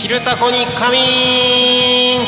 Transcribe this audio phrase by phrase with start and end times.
[0.00, 2.24] 昼タコに仮眠。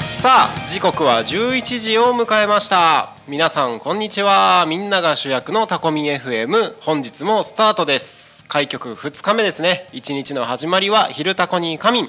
[0.00, 3.14] さあ時刻は11時を迎えました。
[3.28, 4.64] 皆さんこんにちは。
[4.66, 8.46] みんなが主役のタコミ FM 本日もスタートです。
[8.48, 9.90] 開局2日目ですね。
[9.92, 12.08] 一日の始まりは昼タコに仮眠。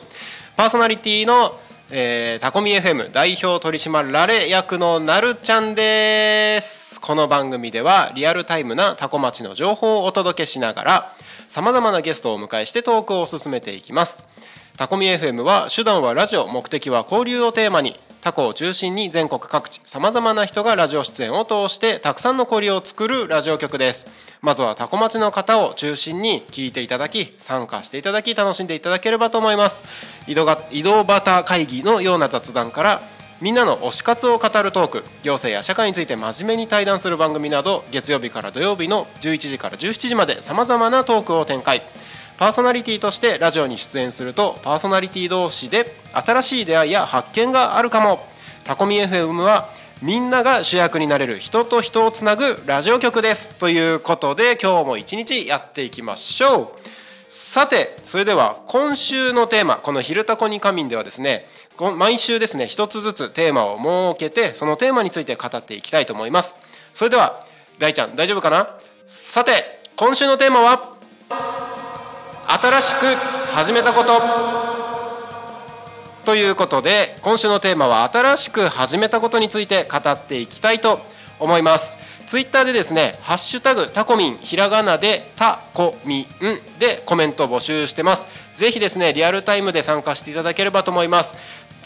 [0.55, 1.59] パーソナリティの
[1.89, 6.99] えー、タコミ FM 代表取締られ役のなるちゃんです。
[6.99, 11.13] この番組ではリアルタイムなタコ町の情報をお届けしながら
[11.47, 14.23] さまざまなゲストをお迎えしてトークを進めていきます。
[14.75, 17.95] タコミ FM は手段はラジオ目的は交流をテーマに。
[18.19, 24.07] タコを中心に全国各地さまざまな人がラジオ出演を通してたくさんの交流を作るラジオ局です。
[24.41, 29.83] まずはタコ町の方を中心に聞いていただき参加していただき楽しんでいただければと思います。
[30.27, 33.01] 移動が移動バタ会議のような雑談から
[33.39, 41.83] みんなの推し活を語るトーク行政や社会について真面目に対談する番組など月曜日から土曜日の11時から17時までさまざまなトークを展開。
[42.37, 48.27] パーソナリティとしてラジオに出演するとパーソナリティ同士で新しい出会いや発見があるかも。
[48.63, 49.69] タコミ FM は
[50.01, 53.49] みんなが主役になれる人と人をつなぐラジオ局です。
[53.49, 56.87] ということで今日も一日やっていきましょう。
[57.29, 61.47] さてそれでは今週のテーマこの「昼タコに仮眠」ではですね
[61.79, 66.57] 毎週ですね一つずつテーマを設けてそのテーマについて語っていきたいと思います。
[66.93, 67.45] それでは
[67.77, 68.69] 大ちゃん大丈夫かな？
[69.05, 70.95] さて今週のテーマは
[72.47, 73.05] 新しく
[73.53, 74.11] 始めたこと。
[76.25, 80.99] ということで今週のテーマは新しく始めたことについて語っていきたいと
[81.39, 81.97] 思います。
[82.25, 88.27] ツイッターでですね「ハッシュタグタコミン」ひらがなでタコミンでコメントを募集してます。
[88.55, 91.35] ぜひですねリアルタイムで参加していただければと思います。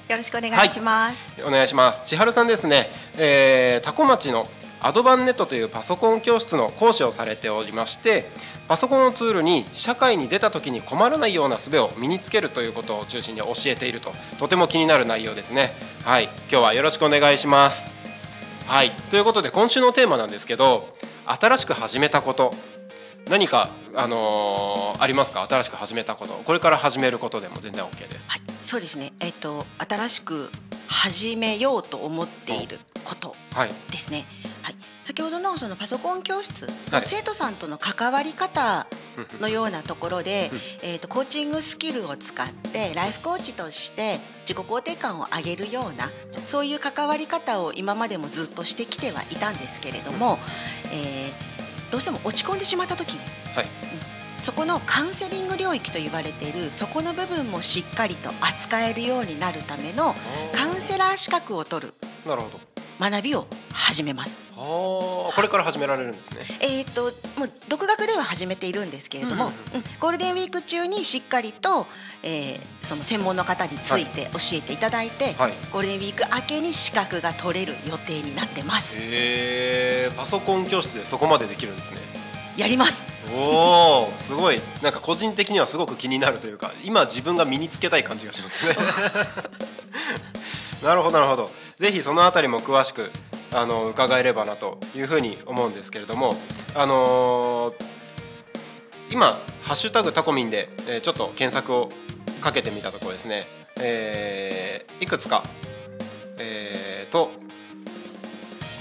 [0.09, 2.01] よろしくお願いします、はい、お願いします。
[2.03, 4.49] 千春さんですね、えー、タコ町の
[4.81, 8.29] アドバンネットというパソコン教室の講師をされておりまして
[8.67, 14.11] パソコンのツールに社会に出た時に困らないような術を身につけるということを中心に教えていると。
[14.37, 15.75] とても気になる内容ですね。
[16.03, 16.25] はい。
[16.25, 17.93] 今日はよろしくお願いします。
[18.67, 18.91] はい。
[19.09, 20.93] ということで今週のテーマなんですけど
[21.25, 22.53] 新しく始めたこと
[23.29, 25.45] 何か、あのー、ありますか？
[25.47, 29.13] 新しく始めたことこれから始めることでも全然 OK です、はい、そうですね。
[29.19, 30.49] えっ、ー、と新しく
[30.87, 33.35] 始めようと思っていること
[33.91, 34.25] ですね、
[34.63, 38.87] はい、はい、先ほどのそのパソコン教室、はい、生徒さんとの関わり方
[39.39, 40.49] のようなところで、
[40.81, 46.11] えーと、コーチングスキルを使ってライフコーチとして自己肯定感を上げるような
[46.47, 50.39] そういう関わり方を今までもずっとしてきてはいたんですけれども、
[50.91, 51.48] えー、
[51.91, 53.13] どうしても落ち込んでしまった時。
[53.13, 53.19] に、
[53.55, 53.67] はい、
[54.41, 60.15] そこのカウンセリング領域と言われているそこの部分もしっかりと扱えるようになるための
[60.53, 61.93] カウンセラー資格を取る。
[62.25, 62.59] なるほど。
[62.99, 64.39] 学びを始めます。
[64.55, 66.39] はあ、これから始められるんですね。
[66.59, 67.03] えっ、と
[67.37, 71.87] もう独学では始めているんですけれども、うん、うん、ゴールデンウィーク中にしっかりと、
[72.23, 78.97] えー、その専門の方について教えていただいて、はい、ゴールデンウィーク明けに資格が取れる予定になってます。
[78.97, 82.29] へえ、パソコン教室でそこまでできるんですね。
[82.59, 88.75] やりますおおすごいなんか個人的にはすごく気になるというか今自分が身につけたい感じがしますね
[90.83, 93.11] なるほどなるほどぜひそのあたりも詳しく
[93.51, 96.35] あの伺えればなというふうに思うんですけれども
[96.75, 97.73] あのー、
[99.11, 101.91] 今「ハッシュタグタコミンで」えー、ちょっと検索を
[102.41, 103.47] かけてみたところですね、
[103.79, 105.43] えー、いくつか、
[106.37, 107.31] えー、と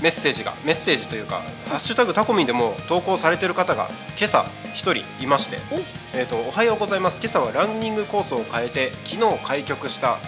[0.02, 5.58] メッセージがメッセージというか「ハッシュタグタコミン」でも投稿されてる方が今朝1人いまして
[6.14, 7.20] えーと「おはようございます。
[7.20, 10.18] 今朝はランニングコースを変えて昨日開局した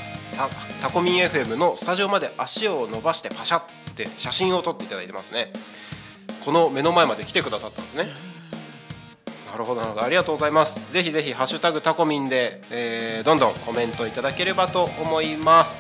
[0.81, 3.62] タコミン FM のスタジオまで足を伸ばしてパシャ
[4.05, 5.52] って写真を撮っていただいてますね。
[6.44, 8.08] この目の前まで来てくださったんですね。
[9.50, 10.05] なるほどなるほど。
[10.05, 10.81] ありがとうございます。
[10.93, 15.79] ぜひぜひハッシュタグタコミンで、えー、どんどんコメントいただければと思います。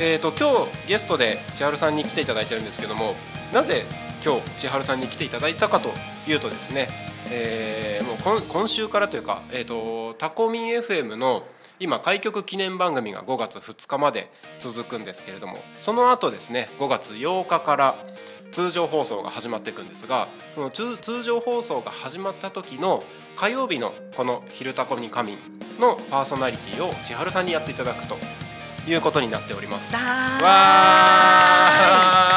[0.00, 3.16] えーと、今日ゲストで千春さんに来ていただいてるんですけども
[3.52, 3.84] なぜ
[4.24, 5.90] 今日千春さんに来ていただいたかと
[6.30, 6.88] いうとですね、
[7.32, 11.42] えー、もう今週からというか、えーと、タコミン FM の、
[11.80, 18.04] 今開局記念番組が5月2日まで続くんですけれどもその後ですね5月8日から
[18.50, 23.04] 通常放送が始まっていくんですがその通常放送が始まった時の
[23.36, 25.38] 火曜日のこの「昼タコに仮眠」
[25.78, 28.18] のパーソナリティを千春さんにやっていただくと
[28.88, 29.94] いうことになっております。
[29.94, 30.00] わ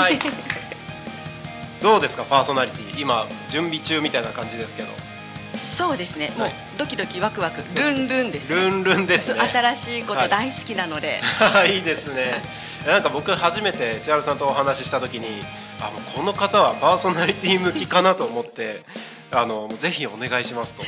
[0.09, 0.19] ーい。
[1.81, 3.01] どうですかパーソナリティ。
[3.01, 4.89] 今準備中みたいな感じですけど
[5.55, 9.39] そうですね、もうドキドキワクワクルンルンです、ね、ルンルンですね。
[9.41, 12.41] 新しいこと大好きなので、はい、いいですね。
[12.85, 15.27] なんか僕初めて千春さんとお話しした時に
[15.79, 18.83] あもうこの方はパーソナリティ向きかなと思って
[19.33, 20.83] あのぜひお願いしますと。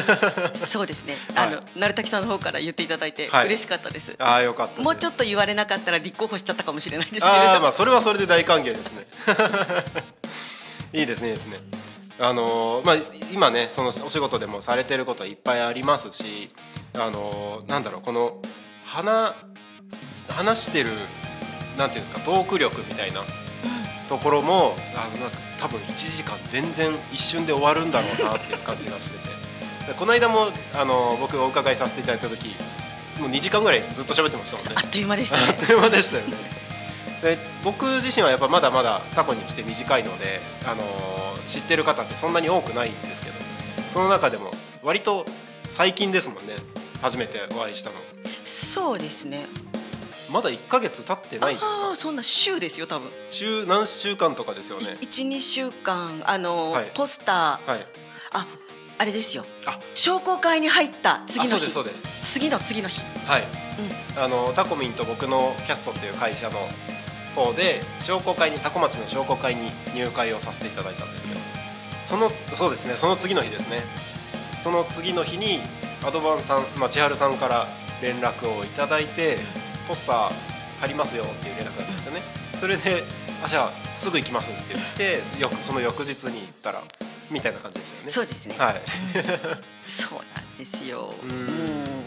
[0.56, 1.16] そうですね。
[1.34, 7.20] あの、はい、鳴滝さんの方から言っていただいて嬉しかったです、ああよかったもうちょっと言われなかったら立候補しちゃったかもしれないです。
[7.20, 9.06] けどあまあそれはそれで大歓迎ですね
[10.92, 11.58] いいですねいいですね
[12.18, 12.96] あのまあ、
[13.32, 16.50] 今ねそのお仕事でもされてることいっぱいありますし
[16.94, 18.40] あのなんだろうこの
[18.84, 19.34] 話
[20.28, 20.90] 話してる
[21.78, 23.22] なんていうんですかトーク力みたいな
[24.08, 29.32] ところもあのなんか多分1時間全然一瞬で終わるんだろうなっていう感じがしてて。
[29.98, 32.54] この間もあの僕お伺いさせていただいた時
[33.18, 34.74] もう2時間ぐらいずっと喋ってましたもんね。
[34.76, 35.42] あっという間でしたね。
[35.48, 36.61] あっという間でしたよね
[37.22, 43.36] で僕自身はやっぱまだまだタコに来て短いので、あのー、知ってる方ってそんなに多くないんですけど
[43.90, 44.50] その中でも
[44.82, 45.24] 割と
[45.68, 46.56] 最近ですもんね。
[47.00, 47.96] 初めてお会いしたの。
[48.44, 49.46] そうですね。
[50.30, 53.10] まだ1か月経ってないああそんな週ですよ多分。
[53.28, 54.84] 週何週間とかですよね。
[54.84, 57.86] 12週間あの、はい、ポスター、はい、
[58.32, 58.46] あ
[58.98, 59.44] あれですよ。
[59.94, 61.50] 商工会に入った次の日。
[61.50, 62.32] そうですそうです。
[62.34, 63.02] 次の次の日。
[63.26, 63.42] はい、
[64.14, 66.58] うん、あのタコミンと僕のキャストっていう会社の
[67.34, 71.40] 方で商工会に多古町の商工会に入会をさせていただいたんですけど、
[72.04, 73.82] そのそうですねその次の日ですね。
[74.60, 75.60] その次の日に
[76.04, 77.66] アドバンさん、まあ、千春さんから
[78.00, 79.38] 連絡をいただいて
[79.88, 80.32] ポスター
[80.80, 82.22] 貼りますよっていう連絡だったんですよね。
[82.54, 83.02] それで
[83.44, 86.82] あじゃあすぐ行きますって言ってよくその翌日に行ったら
[87.30, 88.08] みたいな感じですよね。
[88.08, 88.54] そうですね。
[88.58, 88.82] はい、
[89.88, 91.14] そうなんですよ。
[91.22, 91.48] うん。
[91.48, 92.01] あ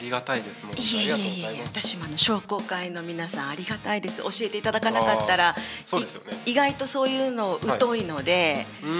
[0.00, 0.74] りがたいですもん。
[0.74, 4.22] いえいえいえ、私もあの商工会の皆さんありがたいです。
[4.22, 5.54] 教えていただかなかったら、
[5.86, 6.36] そうですよね。
[6.46, 8.94] 意外とそういうの疎いので、はい、う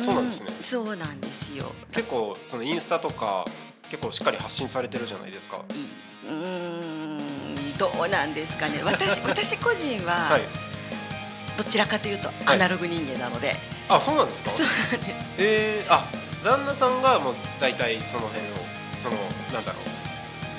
[0.00, 1.72] んそうなんですね、そうなんですよ。
[1.92, 3.44] 結構そのインスタとか
[3.90, 5.64] 結構しっかり発信されてるじゃないですか。
[6.28, 7.18] うん
[7.78, 8.80] どうなんですかね。
[8.82, 10.42] 私 私個人は、はい、
[11.56, 13.48] どちらかというとアナログ人間なので。
[13.48, 13.58] はい、
[13.88, 14.50] あそうなんですか？
[14.50, 15.28] そうなんです。
[15.38, 16.06] ええー、あ
[16.44, 18.50] 旦那さんがもう大体その辺を
[19.02, 19.16] その
[19.52, 19.93] なんだろう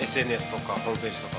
[0.01, 1.37] SNS とかホームページとか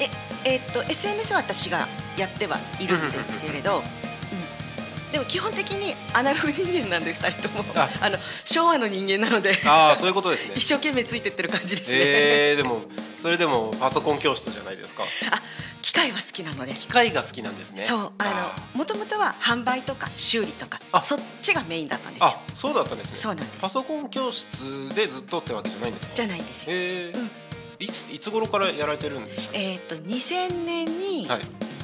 [0.00, 0.10] え
[0.44, 1.86] えー、っと SNS は私が
[2.16, 7.64] やってはいるんですけれど、うん、でも基本的にアナログ人間なんで2人とも。
[7.74, 8.10] あ。
[8.10, 10.54] の昭和の人間なのでああそういうことですね。
[10.56, 11.96] 一生懸命ついてってる感じですね。
[11.98, 12.82] えー、でも
[13.18, 15.04] それでもパソコン教室じゃないですか。
[15.32, 15.42] あ
[15.86, 16.74] 機械は好きなので。
[16.74, 17.84] 機械が好きなんですね。
[17.86, 22.26] そうあのもともとは販売とか修理とかそっちがメインだったんですよ。
[22.26, 23.16] あそうだったんですね。
[23.16, 23.60] そうなんです。
[23.60, 27.30] パソコン教室でずっとってわけじゃないんですかじゃないんですよ、えー、うん。
[27.78, 31.28] いついつ頃からやられてるんでしょうえっ、と2000年に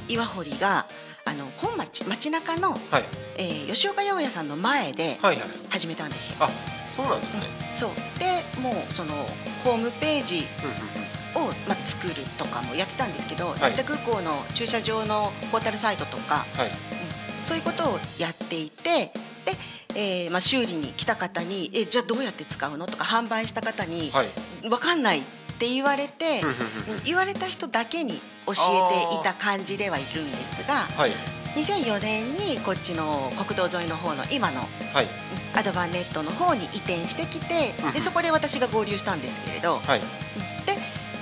[0.08, 0.86] 岩堀が、
[1.24, 3.04] あの本町町中の、はい、
[3.36, 5.20] えー、吉岡八百屋さんの前で
[5.70, 6.44] 始めたんですよ。
[6.44, 6.60] はいはい、
[6.90, 7.46] あそうなんですね。
[7.70, 7.90] うん、そう。
[8.18, 9.14] でもうその
[9.62, 10.48] ホームページ
[11.34, 16.74] を、まあ、作るとかもやってたんですけど、成田空港の駐車場のポータルサイトとか、はい、うん、
[17.44, 19.12] そういうことをやっていて
[19.44, 19.56] で、
[19.94, 25.22] えーまあ、修理に来た方にえじゃあどうやって使うのとか販売した方に、はい、分かんないっ
[25.58, 26.42] て言われて、
[27.04, 31.12] 言われた人だけに教えていた感じではいるんですが、はい、
[31.54, 34.60] 2004年にこっちの国道沿いの方の今の、
[34.92, 35.08] はい、
[35.54, 40.06] アドバンネットの方に移転してきて、でそこで私が合流したんですけれど、はい、で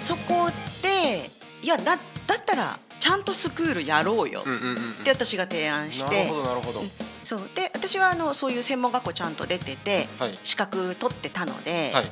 [0.01, 0.51] そこ
[0.83, 1.31] で
[1.63, 4.45] いやだだったらちゃんとスクールやろうよ。
[5.01, 6.25] って私が提案して。
[6.25, 6.83] なるほどなるほど。
[7.25, 7.51] そう。
[7.55, 12.11] で私はあのそういう専門学校ちゃんと出てて、はい、資格取ってたので、はい、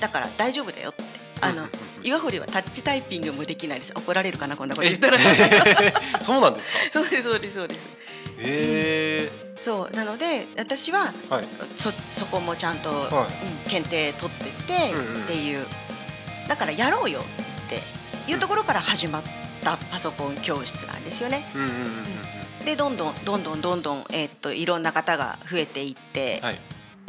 [0.00, 1.04] だから大丈夫だよって。
[1.40, 1.68] あの、
[2.02, 3.92] 岩堀はタッチタイピングもできないです。
[3.94, 5.18] 怒られるかなこんなこと言ったら。
[6.20, 7.00] そうなんですか？
[7.00, 7.86] そうですそうですそうです。
[7.86, 9.96] へえー、そう。
[9.96, 11.44] なので私は、はい、
[11.76, 15.64] そそこもちゃんと、はい、うん、検定取ってて、うんうん、っていう
[16.48, 17.80] だからやろうよって
[18.30, 19.22] いうところから始まっ
[19.62, 21.46] たパソコン教室なんですよね。
[21.54, 21.74] うんうんうん
[22.60, 26.58] うん、でどんどんどんどんどんどん、えー、っといろんな方が増えていって、はい、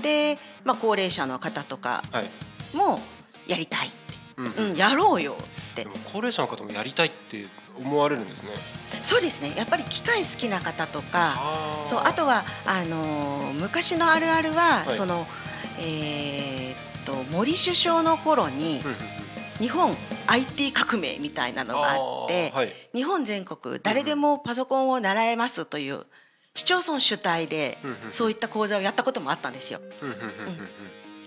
[0.01, 2.03] で、まあ、高齢者の方とか
[2.73, 2.99] も
[3.47, 3.91] やりたい
[4.37, 5.35] うん、やろうよ
[5.73, 5.85] って。
[6.05, 7.45] 高齢者の方もやりたいって
[7.77, 8.51] 思われるんですね。
[9.03, 9.53] そうですね。
[9.57, 15.27] やっぱり機械好きな方とかそうあとはあのー、昔のあるあるは、はい、その
[15.77, 18.81] えー、っと森首相の頃に、
[19.59, 19.95] 日本
[20.27, 26.05] IT 革命みたいなのがあって、はい、日本全国誰でもパソコンを習えますという
[26.55, 27.77] 市町村主体で
[28.11, 29.79] そういった講座をやったこともあったんですよ。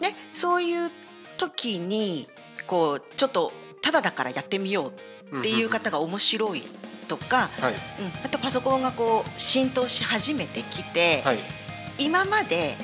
[0.01, 0.91] でそういう
[1.37, 2.29] 時に
[2.67, 4.93] こうちょっとただだからやってみよ
[5.31, 6.63] うっていう方が面白い
[7.09, 7.79] とか、はい、うん、
[8.25, 11.39] あとパソコンがこう浸透し始めてきて、はい、
[11.99, 12.77] 今まで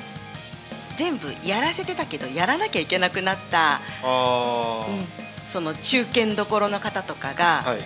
[0.97, 7.79] 全部やらせてたけどやらなきゃいけなくなった、うん、その中堅どころの方とかが、はい。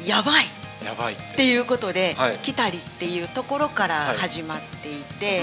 [0.00, 0.44] うん、やばい。
[0.84, 1.44] やばいって。
[1.44, 5.42] いうことで、来たりっていうところから始まっていて、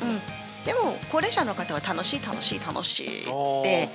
[0.00, 0.20] うん、
[0.64, 3.24] でも高齢者の方は楽しい楽しい楽しいっ
[3.62, 3.88] て。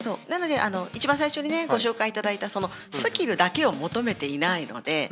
[0.00, 0.30] そう。
[0.30, 5.10] なのであの一番最初にね、ご紹介いただいたそのスキルだけを求めていないので、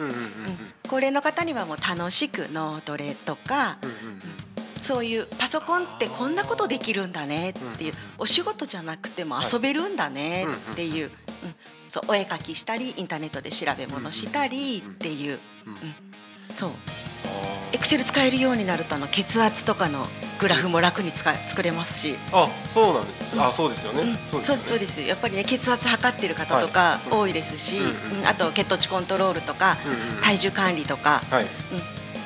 [0.89, 3.79] 高齢の方にはもう楽しく脳トレとか、
[4.81, 11.11] そういうパソコンってこんなことできるんだねっていう、お仕事じゃなくても遊べるんだねっていう、うん、
[11.89, 15.71] そうお絵描きしたりインターネットで調べ物したりっていう、う
[16.53, 16.71] ん、そう。
[17.73, 20.07] エクセル使えるようになるとあの血圧とかの
[20.39, 22.17] グラフも楽に使作れますし。
[22.33, 29.77] あそうなんです、うん、あそうですよね、うん、そうです、そうですやっぱりね血圧測ってる方とか多いですし、うん、あと血糖値コントロールとか、
[30.23, 31.49] 体重管理とか、はい、うん、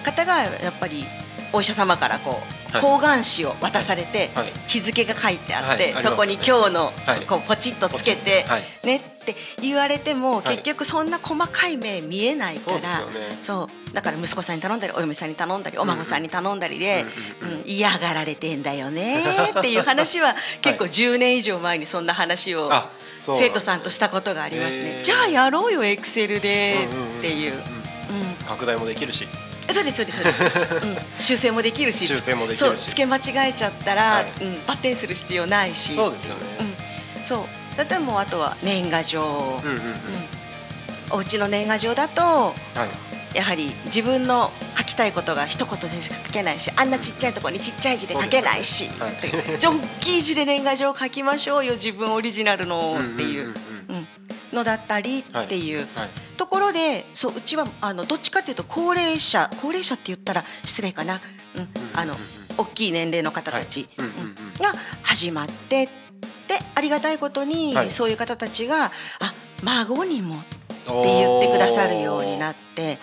[0.04, 1.04] 方がやっぱり
[1.52, 2.40] お医者様からこ
[2.74, 4.30] う方眼紙を渡されて、
[4.66, 6.92] 日付が書いてあって、そこに今日の
[7.26, 8.44] こうポチッとつけて、
[8.84, 13.02] ねって言われても結局そんな細かい目見えないから、
[13.42, 17.04] そうだから息子さんに頼んだりお嫁さんに頼んだりお孫さんに頼んだりで、
[17.42, 19.22] うん嫌がられてんだよね
[19.58, 22.70] っていう話は結構10年以上前にそんな話を
[23.20, 25.00] 生徒さんとしたことがありますね。
[25.04, 27.52] じゃあやろうよエクセルでっていう。
[28.46, 29.26] 拡大もできるし
[29.70, 30.32] そうですそうですそうで
[30.80, 32.06] す、うん、修正もできるし。
[32.06, 32.88] 修正もできるし。
[32.90, 35.94] 付け間違えちゃったら、はい、うん、バッテンする必要ないし。
[35.94, 36.40] そうですよね、
[37.18, 37.76] うん、そう。
[37.76, 39.82] だってもうあとは年賀状、うんうんうん、
[41.12, 42.54] お家の年賀状だと、は
[43.34, 49.14] い、やはり自分の書きたいことが一言でしか書けないしあんなちっちゃいところにちっちゃい字で書けないし、ねはい、
[49.58, 53.44] ジョッキー字で年賀状を書きましょうよ自分オリジナルのっていう。
[53.44, 53.54] うんうん
[53.88, 53.96] うん。
[53.96, 54.08] うん
[54.52, 55.86] のだったりっていう、
[56.36, 61.20] ところでそううちはあのどっちかっていうと高齢者高齢者って言ったら失礼かな、
[61.56, 62.16] うん、あの
[62.58, 65.90] 大きい年齢の方たち、が始まってで
[66.74, 68.90] ありがたいことに、そういう方たちがあ
[69.62, 72.98] 孫にもって言ってくださるようになって、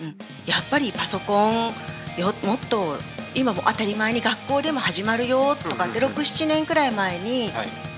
[0.00, 0.06] うん、
[0.46, 1.74] やっぱりパソコン
[2.16, 2.96] よもっと
[3.34, 7.50] 今も当たり前に学校でも始まるよとかって67年くらい前に、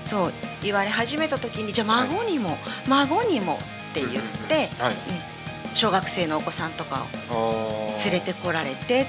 [0.07, 0.33] そう
[0.63, 3.59] 言われ始めた時にじゃあ孫にも、孫にも
[3.91, 4.93] って言って、はい。
[4.93, 9.05] うん、小学生のお子さんとかを連れてこられてっ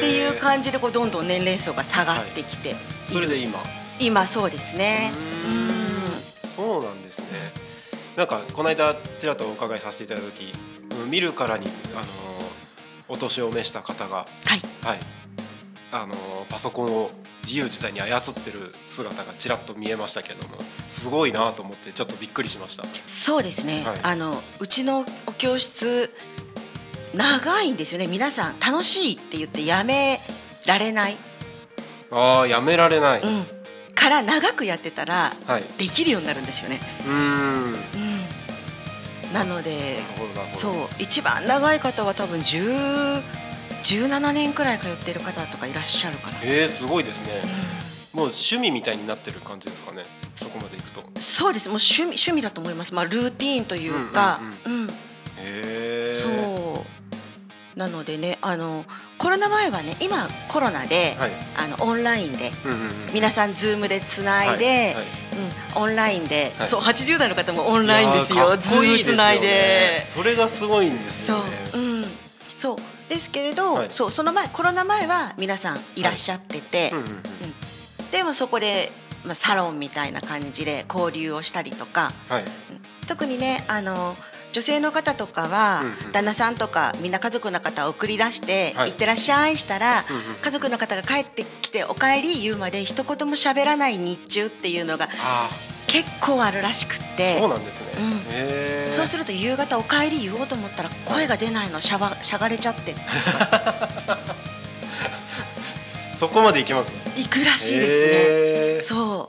[0.00, 3.58] ていう感じでこうどんどん年齢層が下がってきて、はい、それで今？
[4.00, 5.12] 今そうですね。
[5.46, 6.50] うん。
[6.50, 7.26] そうなんですね。
[8.16, 10.52] なんかこの間ちらっとお伺いさせていただいた時
[11.08, 12.06] 見るからにあの
[13.08, 15.00] お年を召した方がはい、はい、
[15.92, 16.14] あの
[16.48, 17.10] パソコンを
[17.48, 22.84] 自由自在に操ってる姿がちらっと見えましたけどもすごいなと思ってちょっとびっくりしました。
[23.06, 26.12] そうですね、はい、あのうちのお教室
[27.14, 28.06] 長いんですよね。
[28.06, 30.20] 皆さん楽しいって言ってやめ
[30.66, 31.16] られない？
[32.10, 33.46] ああやめられない、うん、
[33.94, 35.34] から長くやってたら、
[35.78, 36.80] できるようになるんですよね。
[37.06, 37.14] うん。
[37.14, 37.78] うん。
[39.32, 40.00] なので
[40.52, 40.74] そう。
[40.98, 43.22] 一番長い方は多分10
[43.82, 46.38] 17年くらい通ってる方とかいらっしゃるから。
[46.42, 47.42] えー、すごいですね、
[48.14, 50.04] うん、もう趣味みたいになってる感じですかね？
[50.34, 51.02] そこまでいくと。
[51.18, 51.68] そうです。
[51.68, 52.94] もう趣味趣味だと思います。
[52.94, 54.40] まあルーティーンというか。
[54.66, 54.92] うん、うんうん、へ
[55.38, 56.98] えそう。
[57.78, 58.84] なのでねあの
[59.18, 64.94] コロナ前はね今コロナで、はい、あのオンラインで、うんうんうん、皆さんズームでつないで、はい。
[64.94, 65.04] はい、
[65.76, 68.56] うん、オンラインで、はい、そう80代の方もオンラインですよ。
[68.56, 70.04] ズームつないで。
[70.06, 71.44] それがすごいんですよね。
[71.70, 72.04] そう,、うん、
[72.56, 72.76] そう
[73.08, 76.92] ですけれど、はい、そうその前コロナ前は皆さんいらっしゃってて、
[78.12, 78.90] でもそこで、
[79.24, 82.44] まあ、サロンみたいな感じで交流をしたりとか、はい、
[83.06, 84.16] 特にねあの
[84.52, 90.04] 女性の方とかは、旦那さんとかみんな家族の方を送り出して「い、ってらっしゃい」したら、
[90.42, 95.08] 家族の方が帰ってきて「おかえり」言うまで一言も喋らない日中っていうのが
[95.88, 97.38] 結構あるらしくて。
[97.40, 97.86] そうなんですね、
[98.86, 102.94] うん、そうすると夕方お帰り言おうと思ったら声が出ないのしゃばしゃがれちゃって。
[106.14, 106.92] そこまでいきます？
[107.16, 108.82] 行くらしいですね。
[108.82, 109.28] そ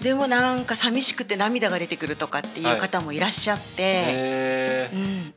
[0.00, 0.04] う。
[0.04, 5.34] でもなんか寂しくて涙が出てくるとかっていう方もいらっしゃって、はい、うん、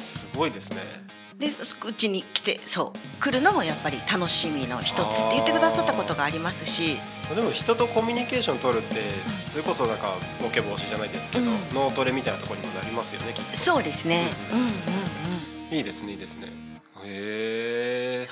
[0.00, 1.03] すごいですね
[1.38, 3.22] でうちに来てそう。
[3.22, 6.98] 来るのもやっぱり楽しみの一つって言ってくださったことがありますし。
[7.34, 9.00] でも人とコミュニケーション取るって
[9.48, 13.52] それこそなんかボケ防止じゃないですけど、うん、脳トレみたいなところにもなりますよねきっと。
[13.54, 14.70] そうですね、うん、うんうん。
[14.70, 14.74] うん
[15.76, 16.48] いいですねいいですね。
[17.04, 18.28] へえ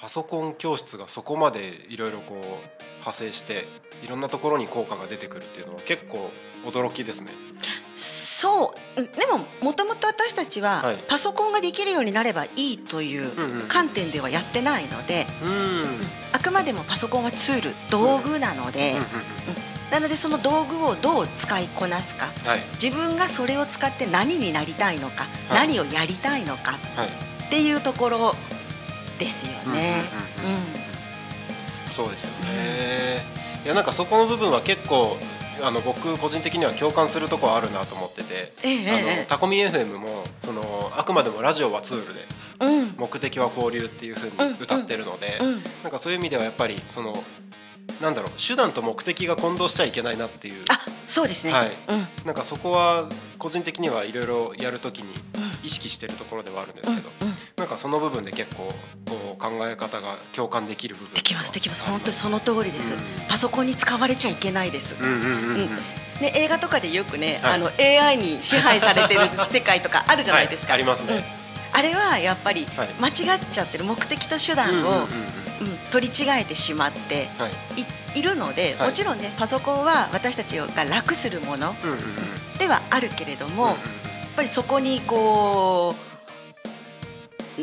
[0.00, 3.68] パソコン教室がそこまでいろいろこう派生して
[4.02, 6.30] いろんなところに効果が出てくるっていうのは結構
[6.64, 7.32] 驚きですね
[8.40, 9.02] そう。
[9.02, 13.30] でももともと私たちはパソコンができるようになればいいという
[13.68, 15.26] 観点ではやってないので、
[16.32, 18.94] あくまでもパソコンはツール道具なので、
[19.90, 28.34] なのでその道具をどう使いこなすか、はい、自分がそれを使って何になりたいのか、はい、何をやりたいのか、はい、っていうところ
[29.18, 29.96] ですよね。
[31.90, 33.22] そうですよね、
[33.64, 35.18] いやなんかそこの部分は結構
[35.62, 42.26] あの僕個人的には共感するところあるなと思ってて、ええ、あのタコミ FM もそのあくまでもラジオはツールで、
[42.60, 45.46] うん、目的は交流っていうふうに歌ってるので、うん。
[45.48, 47.22] うん、なんかそういう意味ではやっぱりその
[48.00, 50.64] なんだろう手段と目的が混同しちゃいけないなっていう。
[50.70, 55.12] あそうですね、はい、うん、なんかそこは個人的にはいろいろやるときに
[55.64, 57.10] 意識してるところではあるんですけど、
[57.60, 58.72] なんかその部分で結構
[59.06, 61.84] こう考え方が共感できる部分できますできます。
[61.84, 64.96] 本当にその通りです、うん、パソコンに使われちゃいけないです。
[64.98, 65.68] うんうんうんうん
[66.20, 70.72] ね、映画とかでよくね、はい、あの AI に支配されてる世界とかあるじゃないですか。
[70.72, 71.24] はい、ありますね、
[71.72, 72.66] あれはやっぱり
[73.00, 75.06] 間違っちゃってる目的と手段を、うん
[75.90, 77.28] 取り違えてしまって
[78.14, 81.74] い,、るので、もちろんねパソコンは私たちが楽するもの
[82.58, 83.76] ではあるけれども、やっ
[84.36, 86.09] ぱりそこにこう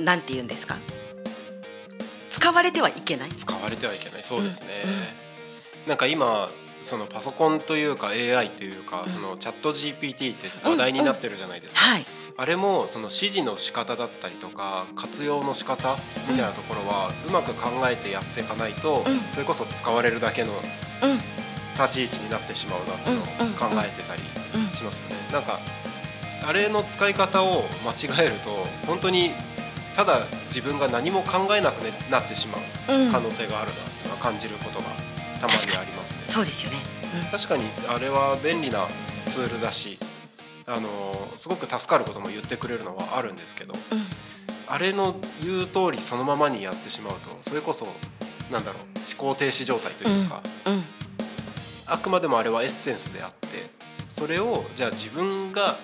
[0.03, 0.77] なんて言うんですか？
[2.29, 3.29] 使われてはいけない？
[3.29, 4.23] 使われてはいけない。
[4.23, 4.67] そうですね、
[5.87, 6.49] なんか今
[6.81, 12.05] そのパソコンというか AI というか、そのチャット GPT って話題になってるじゃないですか、はい、
[12.37, 15.95] あれもその指示の仕方だったりとか活用の仕方
[16.29, 20.51] みたいなところはうまく考えてやっていかないと、それこそ使われるだけの
[21.73, 23.23] 立ち位置になってしまうなってのを
[23.55, 24.21] 考えてたり
[24.75, 25.15] しますよね。
[25.31, 25.59] なんか
[26.43, 27.91] あれの使い方を間
[28.23, 28.49] 違えると
[28.85, 29.31] 本当に
[29.97, 31.79] ただ自分が何も考えなく
[32.11, 32.61] なってしまう
[33.11, 33.71] 可能性がある
[34.07, 34.85] な感じることが
[35.41, 36.19] たまにありますね。
[36.21, 36.77] そうですよね、
[37.25, 38.87] うん、確かにあれは便利な
[39.29, 39.97] ツールだし
[40.67, 43.79] あのすごく助かることも言ってくれるのはあるんですけど、うん、
[44.67, 47.87] あれの言う通りそのままにやってしまうとそれこそ
[48.51, 50.73] なんだろう思考停止状態というか、うん。
[50.75, 50.83] うん、
[51.87, 53.71] あくまでもあれはエッセンスであって
[54.09, 55.75] それをじゃあ自分が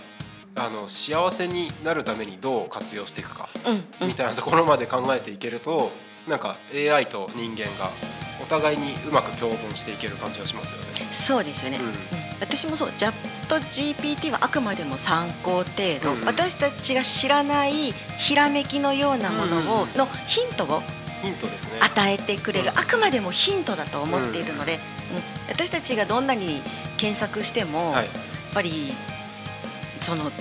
[0.56, 3.50] あの幸せになるためにどう活用していくか、
[4.02, 5.92] みたいなところまで考えていけると
[6.28, 7.90] なんか AI と人間が
[8.42, 10.88] お互いにうまく共存していける感じがしますよね。
[11.12, 11.94] そうですよね、うん、
[12.40, 12.92] 私もそう。
[12.98, 13.14] チャッ
[13.48, 15.66] ト GPT はあくまでも参考程
[16.02, 16.20] 度、うん。
[16.20, 20.82] うん、私たちが知らないひらめきのようなものを、のヒントを
[21.22, 21.80] ヒントですね。
[21.80, 24.80] 与えてくれる、あくまでもヒントだと思っているので、うん。
[25.50, 26.62] 私たちがどんなに
[26.98, 28.14] 検索しても、はい、やっ
[28.54, 28.94] ぱり
[30.04, 30.32] その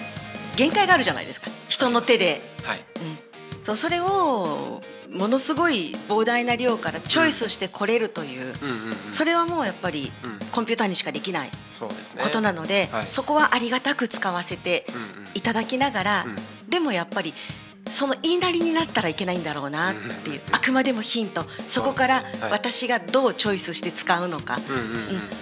[0.56, 1.48] 限界があるじゃないですか。
[1.68, 2.78] 人の手で、はい。
[2.78, 8.54] うん、そうそれをものすごい膨大な量からチョイスしてこれるという,、
[9.10, 10.10] それはもうやっぱり
[10.52, 11.50] コンピューターにしかできない
[12.18, 14.86] ことなのでそこはありがたく使わせて
[15.34, 16.26] いただきながら、
[16.68, 17.34] でもやっぱり
[17.88, 21.44] その言いなりになったらいけないんだろうなっていうあくまでもヒント。
[21.68, 24.58] そこから私がどうチョイスして使うのか、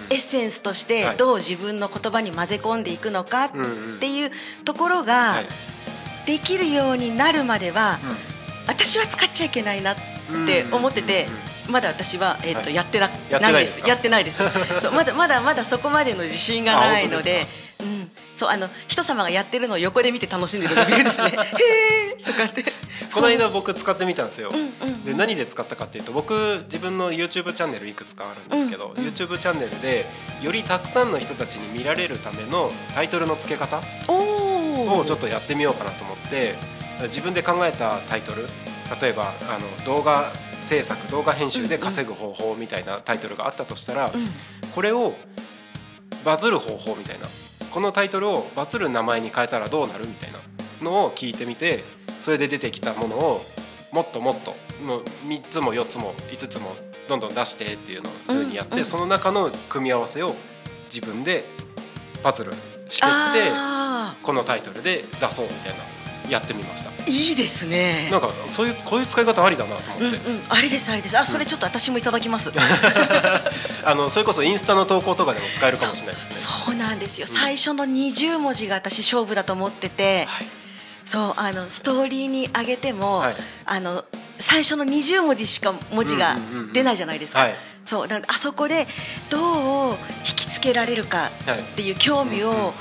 [0.09, 3.49] エッセンスとしてどう自分の言葉に混ぜ込んでいくのかっ
[3.99, 4.31] ていう
[4.65, 5.35] ところが
[6.25, 7.99] できるようになるまでは、
[8.67, 9.95] 私は使っちゃいけないなっ
[10.45, 11.27] て思ってて。
[11.69, 14.39] まだ私は、えーとやってなないですやってないです。
[14.81, 17.47] そうまだまだまだそこまでの自信がないのでうん、
[18.41, 21.27] そうあの人様がやってるのを横で見て楽しんでるだけですね。
[21.29, 22.63] へえとかって。
[23.13, 24.53] この間僕使ってみたんですよ、う。
[24.53, 30.07] んうんうん、で何で使ったかっていうと僕自分の YouTube チャンネルいくつかあるんですけど、うんうん、YouTube チャンネルで
[30.41, 36.55] よりたくさんの人たちに見られるためのタイトルの付け方をちょっとやってみようかなと思って
[37.03, 38.47] 自分で考えたタイトル
[38.99, 44.29] 例えばあの動画制作動画編集で稼ぐ方法みたいなタイトルがあったとしたら、うんうん、
[44.73, 45.13] これを
[46.23, 47.27] バズる方法みたいな
[47.71, 50.39] このタイトルをバズる名前に変えたらどうなるみたいな
[50.81, 51.83] のを聞いてみて
[52.19, 53.41] それで出てきたものを
[53.91, 56.75] もっともっともう3つも4つも5つも
[57.07, 60.33] どんどん出してっていうのふうにやって、その中の組み合わせを
[60.85, 61.43] 自分で
[62.23, 62.53] パズル
[62.89, 63.51] してって
[64.23, 66.00] このタイトルで出そうみたいな
[66.31, 66.91] やってみました。
[67.11, 68.09] いいですね。
[68.09, 71.17] なんかそういうこういう使い方ありだなと思って、うんうん、ありですありです。
[71.17, 72.51] あそれちょっと私もいただきます、
[73.83, 76.55] あのそれこそインスタの投稿とかでも使えるかもしれないですね。
[76.65, 80.47] そうなんですよ、最初の20文字が私勝負だと思ってて、はい。
[81.05, 84.05] そうあのストーリーに上げても、はい、あの
[84.37, 86.37] 最初の20文字しか文字が
[86.71, 87.49] 出ないじゃないですか。
[87.85, 88.87] そうだあそこで
[89.29, 92.73] どう引きつけられるかっていう興味をうん、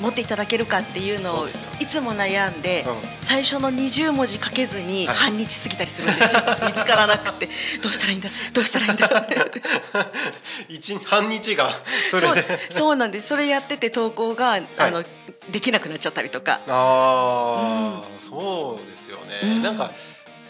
[0.00, 1.48] 持っていただけるかっていうのを
[1.80, 2.84] いつも悩んで、
[3.22, 7.48] 最初の20文字書けずに半日過ぎたりするんですよ、 見つからなくて。
[7.82, 8.30] どうしたらいいんだ？
[8.52, 9.26] どうしたらいいんだ？
[10.68, 11.72] 一半日が
[12.10, 13.28] そそうそうなんです。
[13.28, 15.04] それやってて投稿が、あの
[15.50, 16.60] できなくなっちゃったりとか。
[16.68, 19.92] ああ、うん、そうですよね、うん、なんか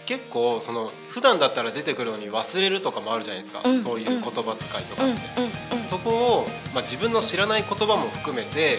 [0.06, 8.78] 結構その普段だったら出てくるのに忘れるとかもあるじゃないですか、うん、そういう言葉遣いとかって、そこを、まあ、自分の知らない言葉も含めて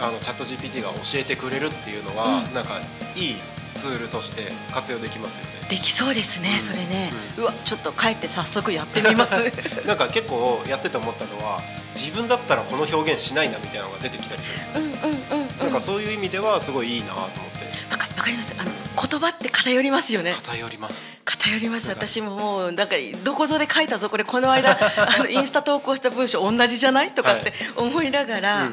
[0.00, 2.80] あのチャット GPT が教えてくれるっていうのは、うん、なんか
[3.14, 3.36] いい
[3.74, 5.50] ツールとして活用できますよね。
[5.70, 9.34] できそうですね、うん、それね、うん、うわちょっと帰って早速やってみます。
[9.86, 11.62] なんか結構やってて思ったのは
[11.94, 17.51] 自分だったらこの表現しないなみたいなのが出てきたりするんですよ、うんうんうん、なんかそういう意味ではすごいいいなと思って
[17.98, 18.54] わかります。
[18.58, 18.70] あの
[19.08, 20.32] 言葉って偏りますよね。
[20.32, 21.06] 偏ります。
[21.24, 21.88] 偏ります。
[21.88, 27.12] 私ももうなんかどこぞで書いたぞこれこの間 あのインスタ投稿した文章同じじゃない？
[27.12, 28.70] とかって思いながら、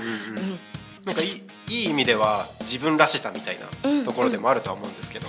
[1.05, 5.27] なんかいいいい意味では自分らしさみたいなところでもあるとは思うんですけど、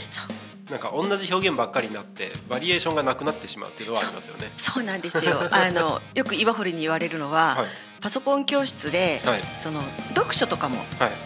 [0.71, 4.53] なんか同じ表現ばっかりになってバリエーションがなくなってしまうっていうのはありますよね。
[4.57, 5.43] そうなんですよ。
[5.51, 7.67] あのよく岩堀に言われるのは、はい、
[8.01, 9.83] パソコン教室で、はい、その
[10.15, 10.79] 読書とかも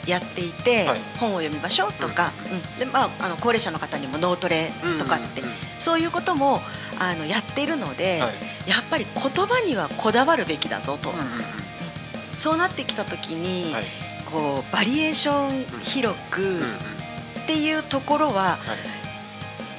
[0.07, 6.63] やっていて、はい、本を読みましょうとか、うん、うん、でまああの高齢者の方にも脳トレとかって、うんうんうん、そういうことも
[6.99, 8.19] あのやっているので、
[8.67, 11.11] やっぱり言葉にはこだわるべきだぞと。
[11.11, 11.45] うんうんうん、
[12.39, 13.75] そうなってきた時に、
[14.25, 16.61] こうバリエーション広く
[17.45, 18.59] っていうところは、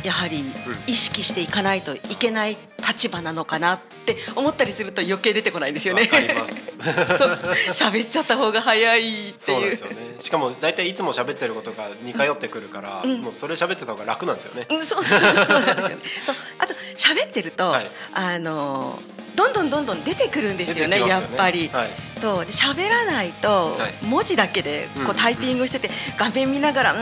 [0.05, 0.43] やはり
[0.87, 6.03] 意識していかないといけない立場なのかなって思ったりすると余計出てこないんですよね。
[7.73, 9.69] 喋っちゃった方が早いっていう。
[9.71, 9.95] ですよね。
[10.19, 14.67] しかも大体いつも喋ってることが似通ってくるから、うん、もうそれ喋ってた方が楽なんですよね。
[14.69, 15.97] うん、そうそうそうなんですよね。
[16.25, 18.99] そうあと喋ってると、はい、あの
[19.35, 21.69] どんどんどんどん出てくるんですよね、ねやっぱり。
[21.73, 21.89] はい、
[22.21, 27.01] そうで喋らないと、文字だけでこうタイピングしてて、画面見ながらうんっ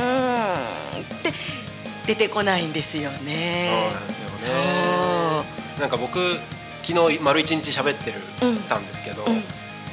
[1.22, 1.34] て
[2.06, 3.92] 出てこないんですよね。
[3.92, 5.44] そうなんですよね。
[5.80, 6.38] なんか僕
[6.84, 8.20] 昨日丸一日喋ってる、
[8.68, 9.44] たんですけど、うん、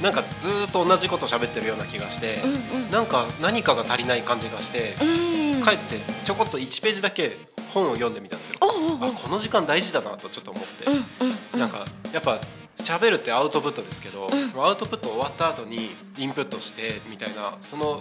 [0.02, 2.40] なんかずっと同じこと喋ってるような気がして、
[2.72, 7.36] うんうん、なんか何かが足りない感じがして、うん、帰ってちょこっと1ページだけ
[7.72, 8.56] 本を読んでみたんですよ。
[8.60, 10.94] あこの時間大事だなとちょっと思って、う
[11.26, 12.40] んうん、なんかやっぱ
[12.78, 18.00] 喋るってアウトプットですけど、アウトプット終わった後にインプットしてみたいなその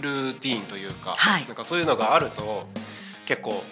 [0.00, 2.66] ルーティーンというか、はい、なんかそういうのがあると
[3.32, 3.62] 結構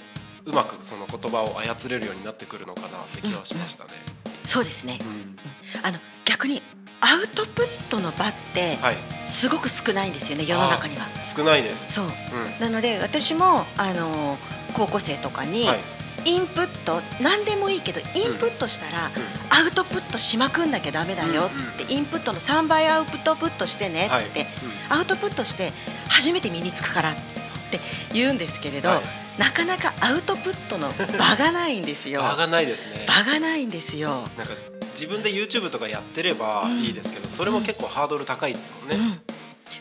[0.46, 3.90] うまくその言葉を操れるようになってくるのかなって気はしましたね。
[4.25, 4.33] うん。
[4.33, 6.62] うん、そうですね、うん、あの逆に
[7.03, 8.79] アウトプットの場って
[9.27, 11.07] すごく少ないんですよね、はい、世の中には。
[11.20, 11.92] 少ないです。
[11.92, 14.38] そう、うん、なので私もあの
[14.73, 15.81] 高校生とかに、はい。
[16.27, 19.07] インプット何でもいいけどインプットしたら
[19.49, 24.44] アウトプットしまくんなきゃだめだよってインプットの3倍アウトプットしてねって
[24.90, 25.73] アウトプットして
[26.11, 27.81] 初めて身につくからって
[28.12, 28.90] 言うんですけれど
[29.38, 32.21] なかなかアウトプットの場がないんですよ。
[32.21, 33.07] 場がないですね。
[33.07, 34.29] 場がないんですよ。
[34.37, 34.55] なんか
[34.95, 38.97] 自分で YouTube とかやってればいいですけど、うん、それも結構ハードル高いですもんね。
[38.97, 39.21] うん、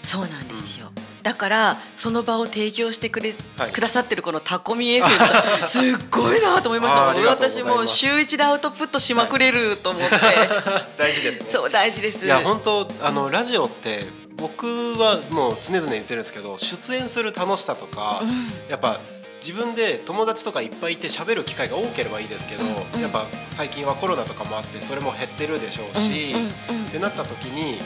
[0.01, 0.91] そうなんですよ。
[1.23, 5.07] だからその場を提供してくれ、はい、くださってるこのタコミ F
[5.67, 10.35] すっごいなと思いました私も週一でアウトプットしまくれると思って、はい、
[10.97, 12.25] 大事です、ね、そう大事です。
[12.25, 14.07] いや本当あの、ラジオって
[14.37, 18.99] 僕はもう常々言ってるんですけど出演する楽しさとか、うん、やっぱ
[19.39, 27.79] 自分で友達とかいっぱいいて喋る機会が多ければいいですけど、うんうん、やっぱ最近はコロナとかもあってそれも減ってるでしょうし、うんうんうん、ってなった時に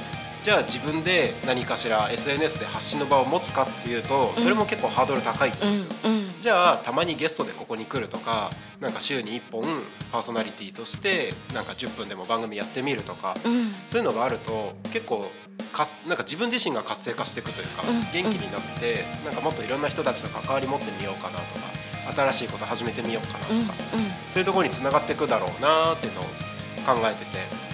[0.44, 5.72] じゃあ自分で何かしら SNS で発信の場を持つかっていうとそれも結構ハードル高いんですよ、
[6.04, 9.64] うんうん、じゃあたまにゲストでここに来るとかなんか週に1本
[10.12, 15.32] パーソナリティとしてなんか10分でも番組やってみるとか、うん、そういうのがあると結構
[15.72, 23.54] かすなんか自分自身が活性化していくというか、元気になってなんかもっといろんな人たちと関わり持ってみようかなとか新しいこと始めてみようかなとか、
[24.30, 26.24] そういうところにつながっていくだろうなっていうのを
[26.86, 27.74] 考えてて。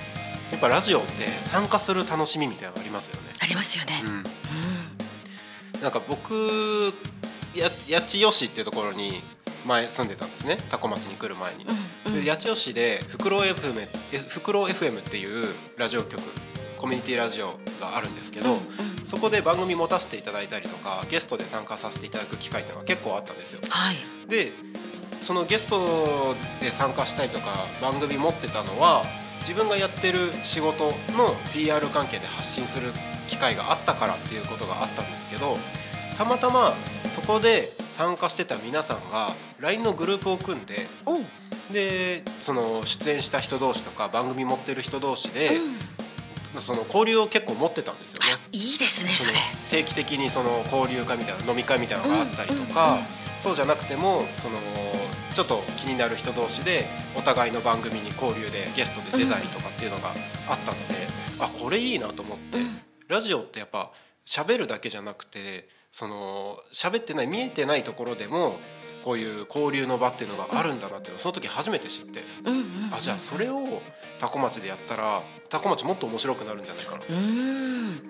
[0.51, 3.33] やっぱラジオって参加する楽しみみたいなのありますよね。
[3.39, 4.01] ありますよね。
[4.03, 6.93] うん、うん、なんか僕
[7.53, 9.21] や八千代市っていうところに
[9.65, 11.65] 前住んでたんですね多古町に来る前に。
[11.65, 16.21] うんうん、で八千代市でフクロウ FM フクロウ FM っていうラジオ局
[16.79, 18.57] コミュニティラジオがあるんですけど、
[19.05, 23.59] そこで番組持たせていただいたりとかゲストで参加させていただく機会っていうのが結構あったんですよ。
[23.69, 23.95] はい、
[24.27, 24.53] で
[25.21, 29.03] そのゲストで参加したりとか番組持ってたのは
[29.41, 30.85] 自分がやってる仕事
[31.17, 32.91] の PR 関係で発信する
[33.27, 35.57] 機会があったからっていうことがあったんですけど
[36.15, 36.73] たまたま
[37.07, 40.87] そこで参加してた皆さんが LINE のグループを組んで
[41.71, 45.75] でその出演した人同士とか番組持ってる人同士で、うん、
[46.61, 48.41] その交流を結構持ってたんですよね。
[48.51, 49.33] いいですねそれ。
[49.69, 53.05] 定期的にその交流会みたいな飲み会みたいなのがあったりとか、うんうん、
[53.39, 54.57] そうじゃなくてもその
[55.33, 60.09] ちょっと気になる人同士でお互いの番組に交流でゲストで出たりとかっていうのが
[60.47, 60.95] あったので、
[61.39, 62.57] あこれいいなと思って、
[63.07, 63.91] ラジオってやっぱ
[64.25, 68.57] 喋るだけじゃなくてその喋ってない見えてないところでも
[69.09, 73.81] こういう交流の場っていうのがあるんだなってその時初めて知って、うんうんうん、あじゃあそれを
[74.19, 77.01] 多古町でやったら多古町もっと面白くなるんじゃないかな。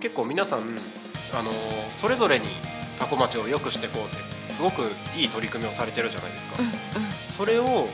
[0.01, 0.63] 結構皆さんあ
[1.41, 1.51] の
[1.89, 2.47] それぞれに
[2.99, 4.81] 多古町を良くしていこうってすごく
[5.15, 6.55] いい取り組みをされてるじゃないですか。
[6.59, 6.69] うんう
[7.07, 7.87] ん、それを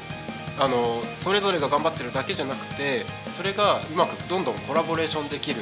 [0.57, 5.61] あのそれぞれが頑張ってるだけじゃなくてそれがうまくどんどんコラボレーションできる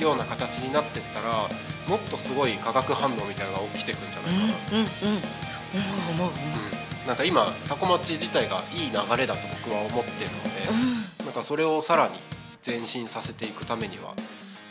[0.00, 1.48] ような形になっていったら
[1.86, 4.78] もっとすごい化学反応みたいなのが起きていくんじゃないかな。
[4.78, 5.41] うんうんうん
[6.10, 10.68] 思う、うん、なんか今タコ町自体がいい流れだと僕は思ってるので、
[11.20, 12.14] うん、なんかそれをさらに
[12.64, 14.14] 前進させていくためには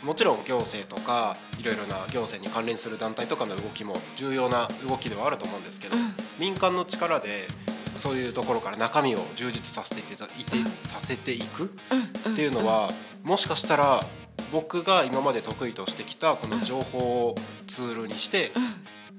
[0.02, 7.46] もちろん行政とかいろいろな行政に関連する団体とかの動きも重要な動きではあると思うんですけど、うん、民間の力で
[7.94, 11.70] そういうところから中身を充実させていていて、させていく
[12.30, 12.90] っていうのは
[13.22, 14.06] もしかしたら
[14.50, 17.34] 僕が今まで得意としてきたこの情報を
[17.66, 18.52] ツールにして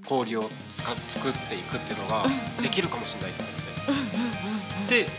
[0.06, 2.26] 氷を使作っていくっていうのが
[2.62, 5.04] できるかもしれないと思って。
[5.06, 5.10] で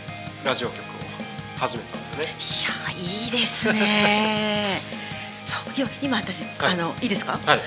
[0.43, 0.83] ラジオ局を
[1.57, 2.03] 始めたんで
[2.39, 2.95] すよね。
[2.95, 5.04] いやいいですね
[5.45, 7.59] そういや今私、はい、あのいいですか、はい、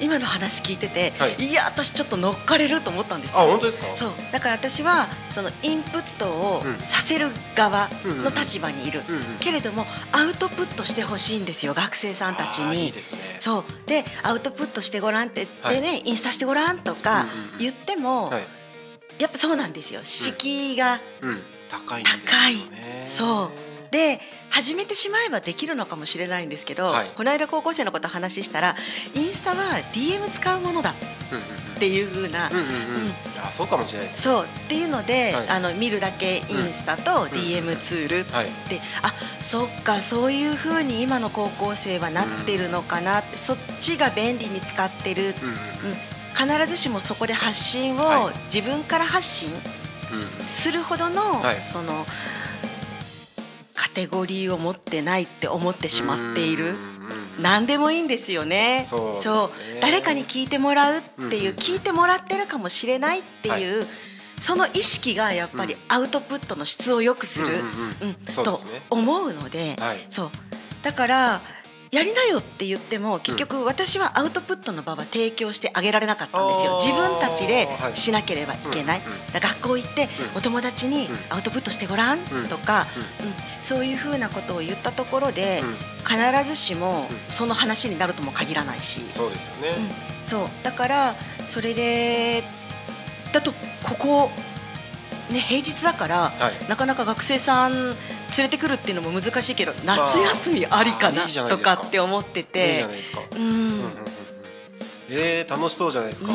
[0.00, 3.86] 今の話聞いてて、はい、いや私ちょっと乗っかれると思ったんですよ、あ本当ですか？
[3.96, 4.10] そう。
[4.32, 9.02] だから私はそのインプットをさせる側の立場にいる、
[9.40, 12.92] けれどもアウトプットしてほしいんですよ学生さんたちに。
[12.92, 12.94] ね、
[13.40, 13.64] そう。
[13.86, 17.26] でアウトプットしてごらんってでね、インスタしてごらんとか
[17.58, 18.30] 言っても、
[19.18, 20.00] やっぱそうなんですよ。
[20.04, 21.00] 敷居が、
[21.70, 22.56] 高い、高い。
[23.06, 24.20] そうで
[24.50, 28.76] 始めてしまえばできるのかもしれないんですけど、はい、この間高校生のこと話したら
[29.14, 29.56] インスタは
[29.92, 30.94] DM 使うものだ
[31.76, 32.50] っていうふうな、
[33.44, 34.44] あそうかもしれないです、そう。
[34.44, 38.50] っていうので、はい、あの見るだけインスタと DM ツールって、はい、
[39.02, 45.32] あそっかそういうふうに今の高校生はなってるのかなって、そっちが便利に使ってる、うん
[46.36, 49.48] 必ずしもそこで発信を自分から発信
[50.44, 51.22] するほどの、
[51.62, 52.06] その。
[53.96, 56.76] カテゴリーを持ってないって思ってしまっている。
[57.40, 58.84] 何でもいいんですよね。
[58.86, 63.88] そう誰かに聞いてもらうっていう、聞いてもらってるかもしれないっていう、はい、
[64.38, 67.48] その意識がやっぱりアウトプットの質を良くする、
[68.02, 70.30] うんと思うので、はい、そう。
[70.82, 71.40] だから
[71.92, 76.78] やりなよって言っても結局私はアウトプットの場は提供してあげられなかったんですよ。
[76.80, 82.18] 自分たちでしなければいけない、学校行ってお友達にアウトプットしてごらん？
[82.48, 82.86] とか、
[83.20, 85.62] うん、そういうふうなことを言ったところで
[86.04, 86.18] 必
[86.48, 89.00] ずしもその話になるとも限らないし。
[89.10, 90.48] そうですよね、うん、そう。
[90.62, 91.14] だから
[91.48, 92.44] それで
[93.32, 94.30] だとここ
[95.30, 97.96] ね、平日だから、はい、なかなか学生さん
[98.36, 102.84] 連れてくるっていうのも難しいけど夏休みありかなとかって思ってて。
[105.08, 106.32] えー、楽しそうじゃないですか、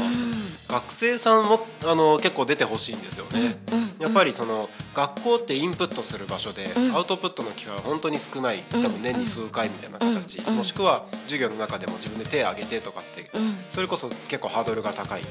[0.69, 3.59] 学生さんもあの結構出てほしいんですよね、
[3.99, 8.63] やっぱりその学校ってインプットする場所で、アウトプットの機会は本当に少ない。
[8.71, 13.29] 多分年に数回みたいな形、もしくは授業の中でも自分で手を挙げてとかって、
[13.69, 15.25] それこそ結構ハードルが高いっ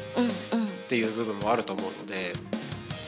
[0.88, 2.34] ていう部分もあると思うので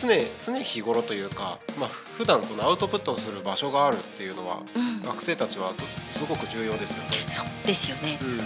[0.07, 7.11] 常常日頃というか、まあ普段このアウトプットをする場所があるっていうのは、うん、学生たちはすごく重要ですよね。
[7.31, 8.38] そうですよね、うん、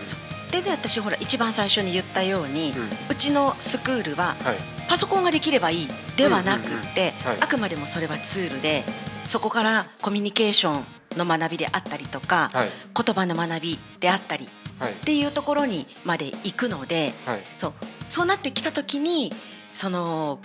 [0.50, 2.72] でで私ほら一番最初に言ったように、
[3.08, 4.56] うん、ちのスクールは、はい、
[4.88, 8.84] パソコンができればいいではなくて、あくまでもそれはツールで
[9.24, 10.86] そこからコミュニケーション
[11.18, 17.72] の学びであったりとか、はい、言葉の学びであったり、はい、っていうところにまで行くので、はい、そう。
[18.08, 19.32] そうなってきた時に
[19.72, 20.38] その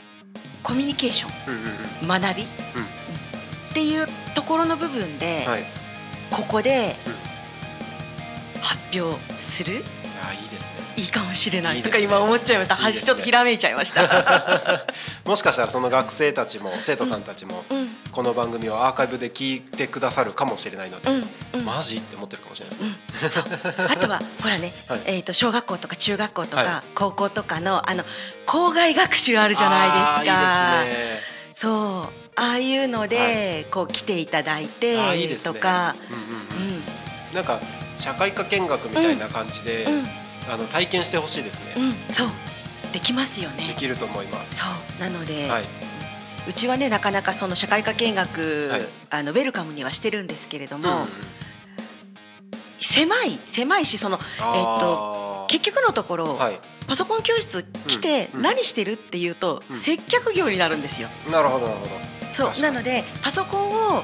[0.63, 1.29] コミュニケーショ
[2.05, 2.47] ン、学び、っ
[3.73, 5.45] ていうところの部分で、
[6.29, 6.95] ここで
[8.61, 9.83] 発表する。
[10.23, 10.70] あいいですね
[11.01, 12.75] いいかもしれないとか今思っちゃいました。
[12.75, 14.85] ね、ちょっとひらめいちゃいました。
[15.25, 17.65] もしかしたらその学生たちも生徒さんたちも、
[18.11, 21.09] この番組をアーカイブで聞いてくださるかもしれないので、
[21.63, 28.03] マジって思ってるかもしれないですね、うん、あとは ほらね、はい、えーと、小学校とか中学校とか、高校とかのあの
[28.45, 30.85] 校外学習あるじゃないですか。
[31.55, 32.13] そう。
[32.35, 34.97] ああいうので、はい、こう来ていただいて
[35.43, 35.95] とか、
[37.33, 37.59] なんか
[37.97, 40.09] 社会科見学みたいな感じで、うん、
[40.51, 41.73] あの体験してほしいですね。
[41.77, 41.79] う
[42.11, 42.27] ん、そう。
[42.91, 43.67] できますよね。
[43.69, 44.57] できると思います。
[44.57, 44.65] そ
[44.97, 44.99] う。
[44.99, 45.63] なので、はい、
[46.49, 51.07] うちはねなかなかその社会科見学、はい、あのウェルカムにはしてるんですけれども、うん、
[52.79, 61.09] 狭い狭いしそのえっと結局のところ、はい、パソコン教室来て何してるっていうと、接客業になるんですよ。
[61.29, 61.91] なるほどなるほど。
[62.33, 62.61] そう。
[62.61, 64.03] なのでパソコンを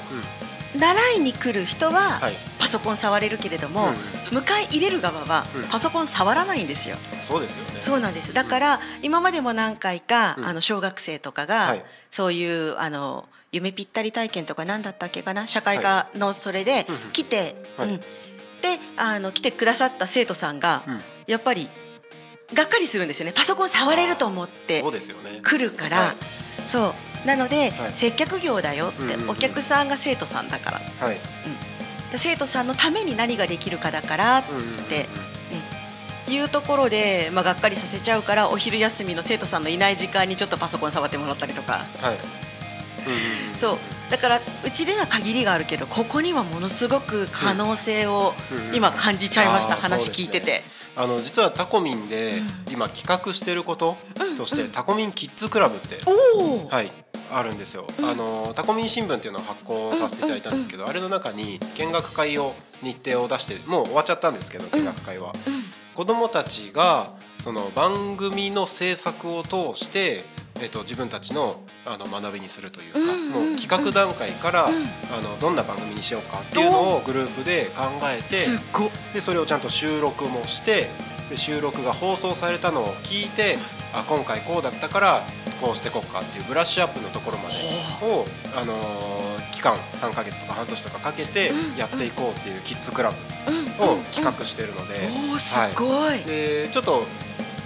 [0.75, 2.19] 習いに来る人は
[2.59, 3.93] パソコン触れるけれども、
[4.25, 6.97] 迎え入れる側はパソコン触らないんですよ。
[7.21, 7.81] そうですよね。
[7.81, 8.33] そうなんです。
[8.33, 11.77] だから今までも何回かあの小学生とかが
[12.11, 15.47] そういうあの夢ぴったり体験とか何だったっけかな？
[15.47, 18.03] 社会科のそれで来て、うん、で
[18.97, 20.83] あの来てくださった生徒さんが
[21.27, 21.69] やっぱり
[22.53, 23.33] がっかりするんですよね。
[23.33, 24.83] パソコン触れると思って
[25.43, 26.15] 来るから。
[26.67, 26.93] そう
[27.25, 31.15] なので、はい、接客業だよって、うんうんうん、お客さんが生徒さんだから、はい。
[31.15, 34.65] うん、生徒さんのために何ができるかだからって、うんうん
[36.27, 41.85] うん、いうところで、まあ、がっかりさせちゃうからお昼休みの生徒さんのいない時間にちょっとパソコン触ってもらったりとか。
[42.01, 42.13] はい。
[42.13, 43.77] うんうん、そう。
[44.09, 48.33] だからうちでは限りがあるけどここにはものすごく可能性を
[48.73, 50.63] 今感じちゃいました、うんうん、話聞いてて。
[50.97, 53.95] あの実はタコミンで今企画していること
[54.35, 55.99] として、タコミンキッズクラブって、
[56.69, 56.91] はい
[57.29, 65.33] あるんですよ、うん、あのタコミン新聞っていうのを発行させていただいたんですけど、あれの中に見学会を日程を出してもう終わっちゃったんですけど見学会は、
[65.93, 70.25] 子どもたちがその番組の制作を通して
[70.59, 78.35] えーと、自分たちのあの学びにするというか、もう企画段階から、うん、あのどんな番組にしようかっていうのをグループで考えて
[79.13, 80.89] でそれをちゃんと収録もして
[81.29, 83.57] で収録が放送されたのを聞いて
[83.93, 85.23] あ今回こうだったから
[85.61, 87.55] こうしてこっかっていうブラッシュアップのところまで
[88.05, 93.17] を、あのー、期間3か月とか半年とかかけてやっていこうっていうキッズクラブ
[93.83, 95.07] を企画してるので、
[95.85, 97.05] はい、でちょっと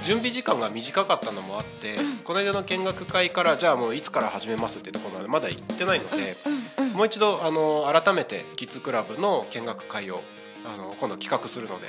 [0.03, 6.35] 準備時間が短かったのもあって、うん、この間の見学会からじゃあもういつから始めますってところまでまだ行ってないので、
[6.79, 10.21] うんうん、もう一度あの改めてキッズクラブの見学会を
[10.65, 11.87] あの今度企画するので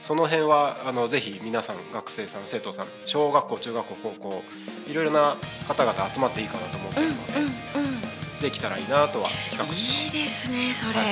[0.00, 4.42] その辺はあのぜひ皆さん学生さん生徒さん小学校中学校高校
[4.90, 5.36] いろいろな
[5.68, 8.00] 方々集まっていいかなと思っているので、うんうんうん、
[8.40, 11.06] できたらいいなとは企画していいですねそれ、はい、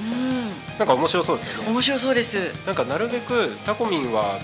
[0.00, 0.78] うん。
[0.78, 1.70] なんか面白そうですよね。
[1.70, 2.54] 面白そうです。
[2.66, 4.40] なんかなるべくタコミンは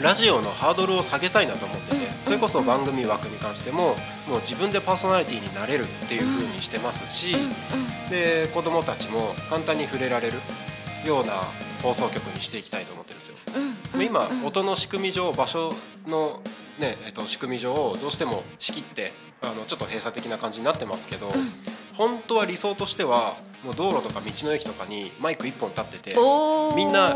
[0.00, 3.96] ラジオのハードルを下げたいなと思ってて、それこそ番組枠に関しても
[4.28, 7.36] もう自分でパーソナリティになれるっていうふうにしてますし、
[8.10, 10.38] で子供たちも簡単に触れられる
[11.06, 11.48] ような
[11.82, 13.36] 放送局にしていきたいと思ってるんですよ。
[14.02, 15.74] 今音の仕組み上場所
[16.06, 16.40] の
[16.78, 21.30] ねえっと、仕組み上どうしても仕切ってあのちょっと閉鎖的な感じになってますけど、
[21.94, 26.16] 本当は理想としてはもう道路とか道の駅とかにマイク1本立ってて
[26.76, 27.14] みんな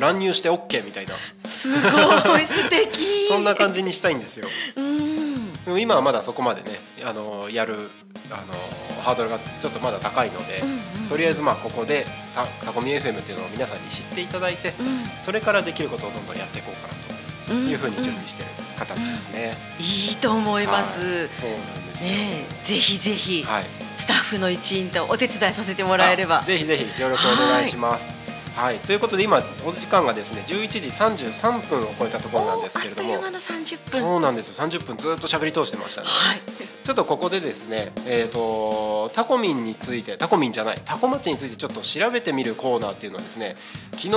[0.00, 1.14] 乱入して OK みたいな。
[1.36, 3.28] すごい 素敵。
[3.28, 4.48] そんな感じにしたいんですよ。
[4.74, 7.90] でも今はまだそこまでねあのやる
[8.30, 8.54] あの
[9.02, 14.86] ハードルがちょっとまだ高いので、うんうん、とりあえずまあここでタタコミ FM っていうのを皆さんに知っていただいて、うん、
[15.20, 17.13] それからできることをどんどんやっていこうかなと
[17.52, 19.56] いうふうに準備してる形ですね。
[19.78, 21.00] うん、いいと思います。
[21.00, 23.64] はい、そうなんですねぜひぜひ、はい、
[23.96, 28.06] スタッフの一員とお手伝いさせてもらえればぜひぜひ協力お願いします。
[28.08, 28.23] はい
[28.54, 30.80] はい、ということで今お時間がですね11時
[31.28, 33.14] 33分を超えたところなんですけれども。
[33.14, 34.66] そうなんですよ。
[34.66, 36.40] 30分ずっと喋り通してましたね、はい、
[36.84, 43.56] ちょっとここでですね、えーと、タコミンについてタコミンじゃないタコ町についてちょっと調べてみるコーナーっていうのはですね
[43.96, 44.10] 昨日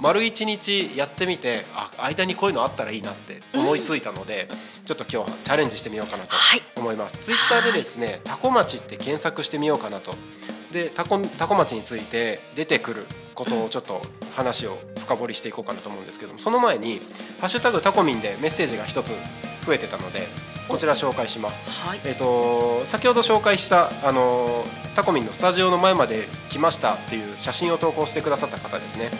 [0.00, 6.34] 丸一日やってみてあ間にこういうのあったらいいなって思いついたので、うん、ちょっと今日チャレンジしてみようかなと
[6.76, 10.14] 思います、はい、ツイッターでですねタコ町って検索してみようかなと。
[10.72, 14.02] でタコタコ町について出てくることをちょっと
[14.34, 17.00] 話を深掘りしていこうかなと思うんですけどもその前に
[17.40, 19.12] 「ハッシュタグタコミン」でメッセージが一つ
[19.66, 20.28] 増えてたので
[20.68, 24.64] こちら紹介します、はい、えーと、先ほど紹介したあの
[24.94, 29.10] タコミンのスタジオの前まで来ましたっていう写真を投稿してくださった方ですね。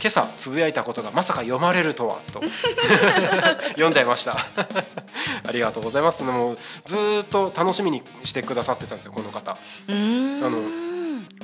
[0.00, 2.40] 今朝つぶやいたことがまさか読まれるとはと。
[3.70, 4.36] 読んじゃいました。
[5.46, 6.22] ありがとうございます。
[6.22, 9.52] もうずっと楽しみにしてくださってたんですよこの方。
[9.52, 9.56] あ
[9.88, 10.87] の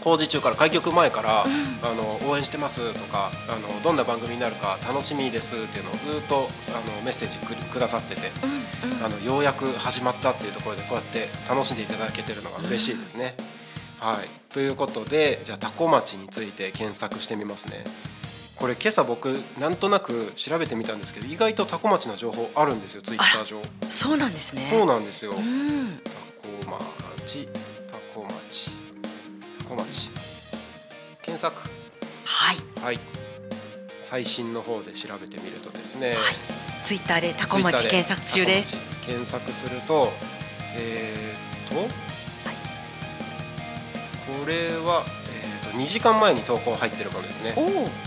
[0.05, 8.31] 工事中から開局前から、うん、あの応援してますとかあのどんな番組になるか楽しみですっていうのをずっとあのメッセージくくださってて、
[9.03, 13.35] あのようやく始まったっていうところでこうやって楽しんでいただけてるのが嬉しいですね。
[13.99, 17.85] はい、ということでじゃあ多古町について検索してみますね。
[18.57, 19.29] これ今朝僕
[19.59, 23.63] なんとなく調べてみたんですけど意外と多古町の情報あるんですよツイッター上。
[23.89, 24.69] そうなんですね。
[24.71, 27.49] そうなんですよ、うん、多古町
[28.15, 28.84] 多古町
[29.75, 30.11] 小町。
[31.23, 31.61] 検索。
[32.25, 33.01] はい、はい、
[34.03, 36.17] 最新の方で調べてみるとですね、はい、
[36.85, 38.77] ツイッターでタコ町検索中です。
[39.05, 40.11] 検索すると
[40.77, 41.89] えー、っと、はい、
[44.41, 47.55] これは、えー、っと2時間前に投稿入ってるものですね。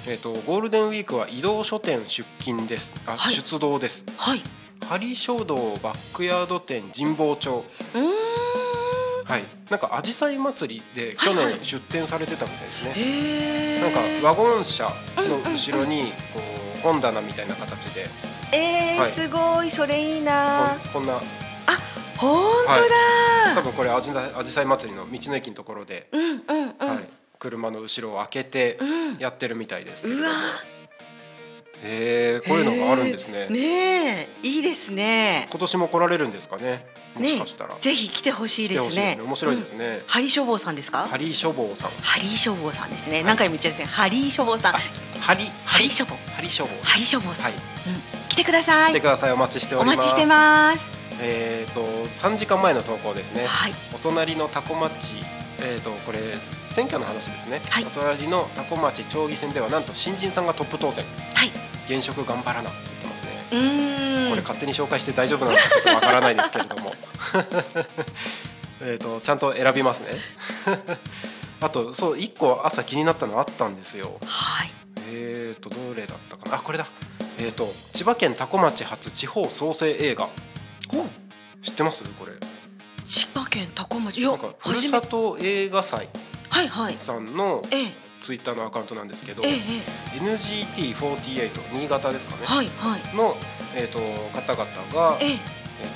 [0.08, 2.96] えー、っとゴールデンウィークは移動書店出勤です。
[3.06, 4.06] あ、はい、出動です。
[4.18, 4.42] はい。
[4.88, 7.66] 針書道バックヤード店神保町
[9.28, 13.02] はい、なんか紫陽花祭りで去年出店されてたみたいですね、はい
[13.84, 14.86] はい、なんかワゴン車
[15.18, 18.06] の後ろにこう本棚みたいな形で、
[18.54, 19.70] えー、はい、すごい。
[19.70, 20.78] それいいな。
[20.94, 21.16] こんな。
[21.16, 21.22] あ
[22.18, 27.08] 本当だ、はい、多分これあじさい祭りの道の駅のところで、うんうんうん、はい、
[27.40, 28.80] 車の後ろを開けて
[29.20, 30.34] やってるみたいですけれども、うん、
[31.84, 33.48] えー、こういうのがあるんですね。
[33.50, 35.48] ねいいですね。
[35.52, 36.86] 今年も来られるんですかね
[37.20, 37.44] ね、
[37.82, 39.20] ぜひ来てほしいですね。
[39.22, 40.04] 面白いですね。
[40.08, 41.08] ハリー消防さんですか？
[41.08, 41.90] ハリー消防さん。
[42.02, 43.24] ハリー消防さんですね。
[43.24, 43.92] 何回も言っちゃうんですね。
[43.92, 44.74] ハリー消防さん。
[44.74, 46.18] ハリハリ消防。
[46.36, 46.84] ハリ消防。
[46.84, 47.52] ハリ消防さん。
[47.52, 47.58] うん、
[48.30, 48.92] 来てください。
[48.92, 49.32] 来てください。
[49.32, 49.96] お待ちしております。
[49.96, 50.94] お待ちしてます。
[51.20, 53.46] えっ、と三時間前の投稿ですね。
[53.46, 53.74] はい。
[53.94, 55.18] お隣のタコ町。
[55.60, 56.20] えーと、これ
[56.72, 61.04] 選挙の話ですね、はい、お隣の多古町町議選ではなんと新人さんがトップ当選、
[61.34, 61.52] はい、
[61.88, 62.70] 現職頑張らな
[63.50, 63.56] こ
[64.36, 66.94] れ勝手に紹介して大丈夫なのかちょっとわからないですけれども。
[68.82, 70.10] えとちゃんと選びますね。
[71.60, 74.20] あとそう1個朝気になったのあったんですよ。
[74.26, 74.72] はい。
[75.10, 76.58] えっ、ー、とどれだったかな？
[76.58, 76.88] あこれだ。
[77.40, 80.30] えっ、ー、と千葉県多古町発地方創生映画。
[81.62, 82.04] 知ってます？
[82.04, 82.34] これ。
[83.08, 84.20] 千葉県多古町。
[84.20, 86.10] いやなんかふるさと映画祭
[86.50, 86.98] はいはい。
[87.00, 87.64] さんの
[88.22, 93.36] ツイッターのアカウントなんですけど、ええ、NGT48 新潟ですかね、はいはい、の、
[93.76, 94.00] えーと、
[94.34, 95.40] 方々が、ええ。
[95.80, 95.90] えー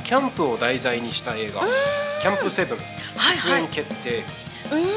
[0.00, 1.62] と、キャンプを題材にした映画
[2.22, 2.78] 「キャンプセブン
[3.42, 4.22] 出演決定」
[4.70, 4.92] はいはい、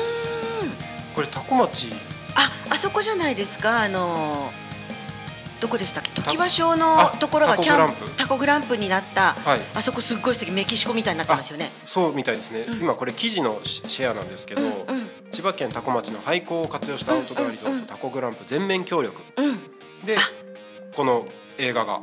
[1.16, 1.92] これ多古町。
[2.36, 3.84] ああそこじゃないですか？
[3.84, 4.66] あのー
[5.62, 6.22] どこでしたっけ？
[6.22, 8.76] 常盤小のところがキャンプタコグランプ。
[8.76, 11.72] になった、はい、あそこすっごい素敵メキシコみたいになってますよね。
[11.86, 14.85] そうみたいですね、うん、今これ記事のシェアなんですけど、うんうん、
[15.36, 19.56] 千葉県多古町の廃校を活用したアウトドアリゾート、タコグランプ全面協力、うん、
[20.06, 20.16] で
[20.96, 21.28] この
[21.58, 22.02] 映画が。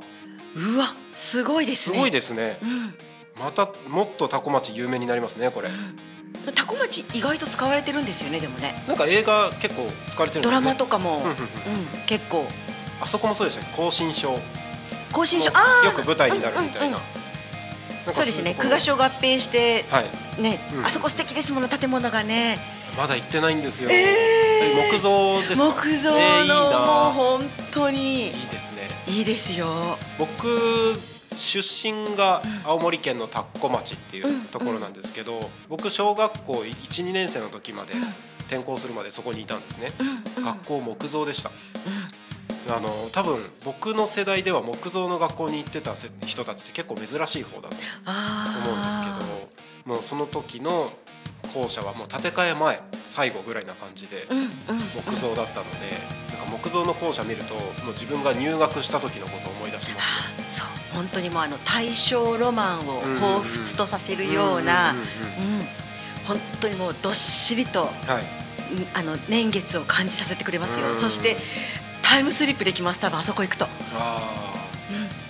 [0.55, 1.97] うわすごいですね。
[1.97, 2.67] すごいですね、う
[3.41, 5.71] ん、またもっと多古町有名になりますねこれ、
[6.55, 8.85] 多古町意外と使われてるんですよねでもね。
[8.87, 10.43] なんか映画結構使われてるんですね。
[10.43, 11.29] ドラマとかも、う
[12.03, 12.47] ん、結構。
[13.01, 14.39] あそこもそうでした更新症
[15.11, 17.01] 更新症あよく舞台になるみたいな,、
[18.13, 18.55] そうですね。
[18.55, 20.03] 区画所合併して、は
[20.39, 28.29] い、ね、あそこ素敵ですもの建物がねまだ行ってないんですよ、えー、木造です木造の、えー、もう本当に。
[28.29, 28.89] いいですね。
[29.07, 29.67] いいですよ。
[30.19, 30.47] 僕
[31.37, 37.95] 出身が青森県の田子町っていうところなんですけど、僕小学校12年生の時まで
[38.47, 39.93] 転校するまでそこにいたんですね、
[40.45, 41.51] 学校木造でした、
[42.69, 45.95] あの多分僕の世代では木造の学校に行ってた
[46.27, 50.93] 人たちって結構珍しい方だと思うんですけどもうその時の
[51.53, 54.27] 校舎はもう建て替え前最後ぐらいな感じで
[54.95, 55.79] 木造だったので、
[56.31, 64.95] なんか木造の校舎見るともう自分が入学した時のことを思い出します、ね、そう本当にもうあの大正ロマンを彷彿とさせるような
[66.27, 67.93] 本当にもうどっしりと、はい、
[68.95, 70.95] あの年月を感じさせてくれますよ。
[70.95, 71.37] そして
[72.03, 73.65] タイムスリップできます多分あそこ行くと。
[73.65, 74.55] ああ、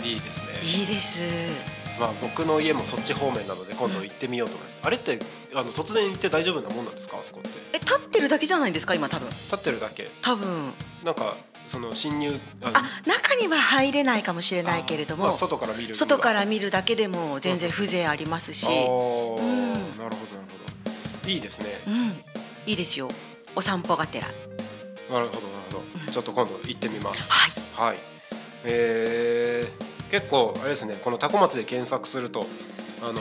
[0.00, 0.48] うん、いいですね。
[0.62, 5.20] いいですまあ僕の家もそっち方面なので今度行ってみようと思います、うん、あれって
[5.55, 7.18] あの突然行って大丈夫なもんなんですか？
[7.20, 7.50] あそこって。
[7.72, 8.94] え立ってるだけじゃないんですか？
[8.94, 9.28] 今多分。
[9.28, 10.11] 立ってるだけ？
[10.20, 10.72] 多分。
[11.05, 11.36] なんか
[11.68, 12.72] その侵入あ
[13.07, 18.86] 中には入れないかもしれないけれども、まあ、外から見る外から見るだけでも全然風情ありますし、うん、なる
[19.38, 20.16] ほどなる
[20.50, 21.30] ほど。
[21.30, 22.09] いいですね、うん、
[22.66, 23.09] いいですよ。
[23.55, 24.26] お散歩がてら。
[24.28, 25.53] なるほど
[26.11, 27.30] ちょっと今度行ってみます。
[27.30, 27.90] はい。
[27.90, 27.98] はい。
[28.64, 31.00] えー、結構あれですね。
[31.02, 32.46] このタコ町で検索すると。
[33.02, 33.20] あの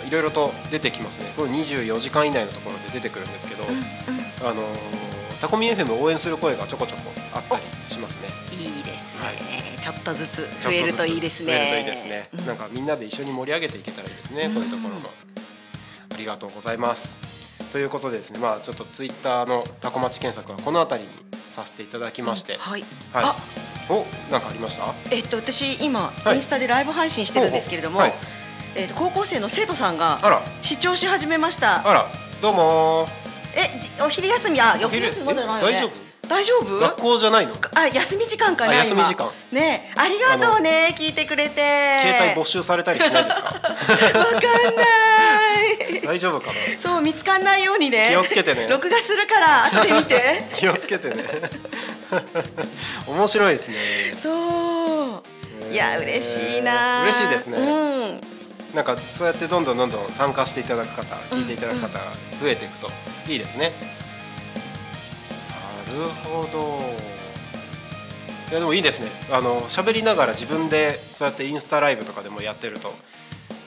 [0.00, 1.30] ー、いろいろと出てきますね。
[1.36, 3.82] これ24時間以内のところで出てくるんですけど、うんうん、
[4.48, 7.02] あのー、タコミ FM 応援する声がちょこちょこ
[7.34, 7.62] あったり
[7.92, 8.28] しますね。
[8.52, 11.52] いいですね、はい、ちょっとずつ増えるといいですね。
[11.52, 12.28] 増えるといいですね。
[12.38, 14.50] うん、なんかみんなで一緒に盛り上げていけたらいいですね。
[14.54, 15.10] こういうところも。
[16.14, 17.18] ありがとうございます。
[17.72, 23.36] ということでですね、まあちょっとツイッターのタコ町検索はこの辺りにさせていただきまして、うん、はい、はい、あ。
[23.88, 24.94] おなんかありました？
[25.10, 28.14] えっと私今、インスタでライブ配信してるんですけれども、はい、
[28.76, 30.20] えっと高校生の生徒さんが
[30.62, 31.86] 視聴し始めました。
[31.88, 32.06] あら
[32.40, 33.08] どうも
[33.52, 35.74] えお昼休みあお昼休みまだないよね。
[35.74, 36.09] 大丈夫？
[36.30, 36.78] 大丈夫？
[36.78, 37.54] 学校じゃないの？
[37.74, 39.28] あ休み時間かな休み時間。
[39.50, 39.90] ね。
[39.96, 41.60] ありがとうね聞いてくれて。
[42.04, 43.46] 携帯没収されたりしないですか？
[43.46, 44.40] わかん
[44.76, 44.82] な
[45.98, 46.00] い。
[46.06, 46.52] 大丈夫かな？
[46.78, 48.10] そう見つかんないようにね。
[48.10, 48.68] 気をつけてね。
[48.68, 50.44] 録画するから後で見て。
[50.54, 51.24] 気をつけてね。
[53.08, 53.74] 面白いですね。
[54.22, 54.30] そ
[55.68, 55.72] う。
[55.72, 57.02] いや嬉しいな。
[57.04, 58.20] 嬉しいですね、うん、
[58.74, 62.00] なんかそうやってどんどんどんどん参加していただく方聞いていただく方が
[62.40, 62.90] 増えていくと
[63.28, 63.99] いいですね、な
[65.90, 66.78] るほど。
[68.50, 69.08] いやでもいいですね。
[69.30, 72.94] あの喋りながら自分でそうやってインスタライブとかでもやってると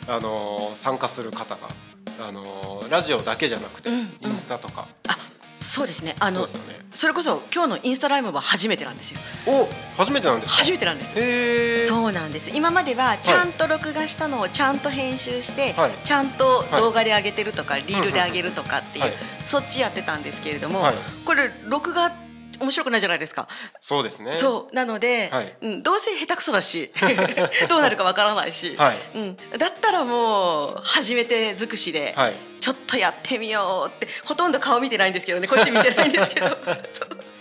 [0.08, 1.70] あの参加する方が
[2.28, 3.94] あのラジオだけじゃなくて、イ
[4.28, 4.88] ンスタとか
[5.64, 6.16] そうですね。
[6.20, 6.64] あのそ、ね,、
[7.08, 9.20] れこそ今日のインスタライブは初めてなんですよ。
[9.48, 11.88] お、初めてなんです初めてなんです。
[11.88, 12.52] そうなんです。
[12.56, 19.14] 今まではちゃんと録画したのをちゃんと編集して、はい、ちゃんと動画で上げてるとか、はい、リールで上げるとかっていう、はい、
[19.46, 20.84] そっちやってたんですけれども、
[21.26, 22.12] これ録画
[22.64, 23.48] 面白くないじゃないですか。
[23.80, 24.36] そうですね。
[24.36, 24.76] そう。
[24.76, 26.92] なので、はい、うん、どうせ下手くそだし
[27.70, 35.48] どうなるかわからないし、はい、うん、だったらもう初めて尽くしで、はい、ちょっとやってみようってほとんど顔見てないんですけどね。
[35.48, 36.48] こっち見てないんですけど。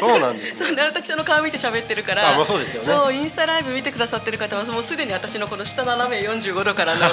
[0.00, 2.86] そうなんです、ね、そう鳴滝さんの顔見て喋ってるからあ、まあ、そうですよね。
[2.86, 7.06] そうインスタライブ見てくださってる方はもうすでに私のこの下斜め45度からの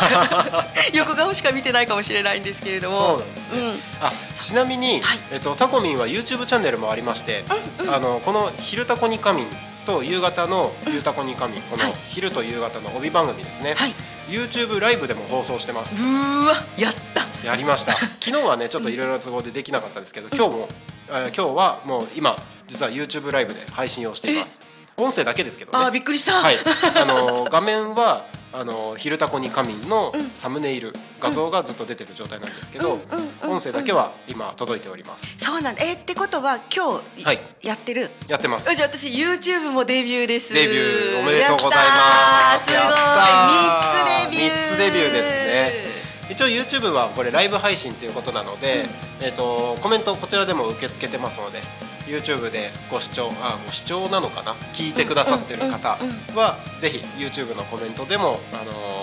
[0.94, 3.02] 横顔しか見てないかもしれないんですけれども。
[3.02, 7.44] そうなんですね、うん、あちなみに、はい、えっと、タコミンは YouTube チャンネルもありまして、
[7.80, 9.48] うんうん、あのこの「昼タコに仮眠」
[9.86, 13.94] と夕方の「ゆうたこに神」この昼と夕方の帯番組ですね、はい、
[14.30, 15.96] YouTube ライブでも放送してます。
[15.96, 17.22] うわやった。
[17.46, 17.94] やりました。
[17.94, 20.70] 昨日はねちょっといろいろ都合でできなかったですけど今日も、
[21.10, 22.38] え今日はもう今
[22.72, 24.62] 実は YouTube ライブで配信をしています。
[24.96, 25.86] 音声だけですけどね。
[25.86, 26.56] あびっくりした、はい、
[26.96, 33.02] あの 画面はあの「昼タコに仮眠」のサムネイル、画像がずっと出てる状態なんですけど、
[33.44, 35.26] 音声だけは今届いております。
[35.38, 35.84] そうなんだ。
[35.84, 38.10] えー、ってことは今日、はい、やってる？
[38.30, 38.74] やってます。
[38.74, 40.54] じゃあ私 YouTube もデビューです。
[40.54, 42.66] デビューおめでとうございます。
[42.66, 42.80] すごい。
[42.80, 44.54] 3つデビュー。
[44.54, 45.92] 3つデビューですね。
[46.30, 48.88] 一応 YouTube はこれライブ配信ということなので、
[49.20, 51.60] うん、えーと、コメントこちらでも受け付けてますので
[52.08, 54.54] YouTube でご視聴あご視聴なのかな？
[54.74, 55.98] 聞いてくださってる方
[56.36, 59.01] はぜひ YouTube のコメントでも、あのー、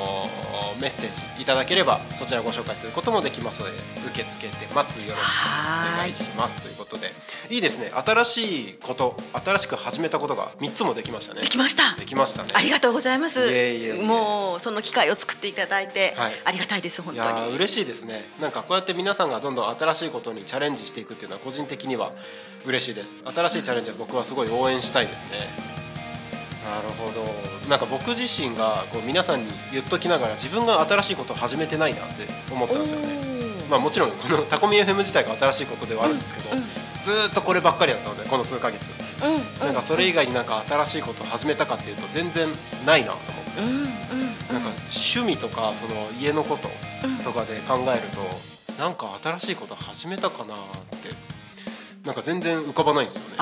[0.81, 3.73] メッセージいただければそちらご紹介することもできますので
[4.07, 5.01] 受け付けてます。
[5.01, 6.57] よろしくお願いします。
[6.57, 7.13] ということで。
[7.51, 7.91] いいですね。
[7.95, 11.43] 新しいこと新しく始めたことが3つもできましたね。
[11.43, 11.97] できました。
[11.99, 12.51] できましたね。
[12.55, 13.51] ありがとうございます。
[14.03, 17.55] もうその機会を作っていただいて、はい、ありがたいです本当に。
[17.55, 18.31] 嬉しいですね。
[18.41, 22.13] なんかこうやって皆さんがどんどん新しいことにチャレンジしていくっていうのは個人的には
[22.65, 23.21] 嬉しいです。
[23.25, 25.88] 新しいチャレンジは僕はすごい応援したいですね
[26.69, 27.69] なるほど。
[27.69, 33.09] なんか僕自身がこう皆さんに言っときながら自分が新しいことを始めてないなって思ったんですよね。
[33.71, 36.71] まあもちろんこのタコミ FM 自体が新しいことではあるんですけど、うんうん、ず
[37.31, 38.91] っとこればっかりだったのでこの数か月、
[39.23, 42.49] うん、なんかそれ以外になんか新しいことを始めたかっていうと全然
[42.87, 43.45] ないなと思っ
[44.49, 46.69] て、なんか趣味とかその家のこと
[47.25, 48.09] とかで考える
[48.77, 50.59] と、なんか新しいこと始めたかなっ
[51.03, 51.11] て
[52.05, 53.37] なんか全然浮かばないんですよね。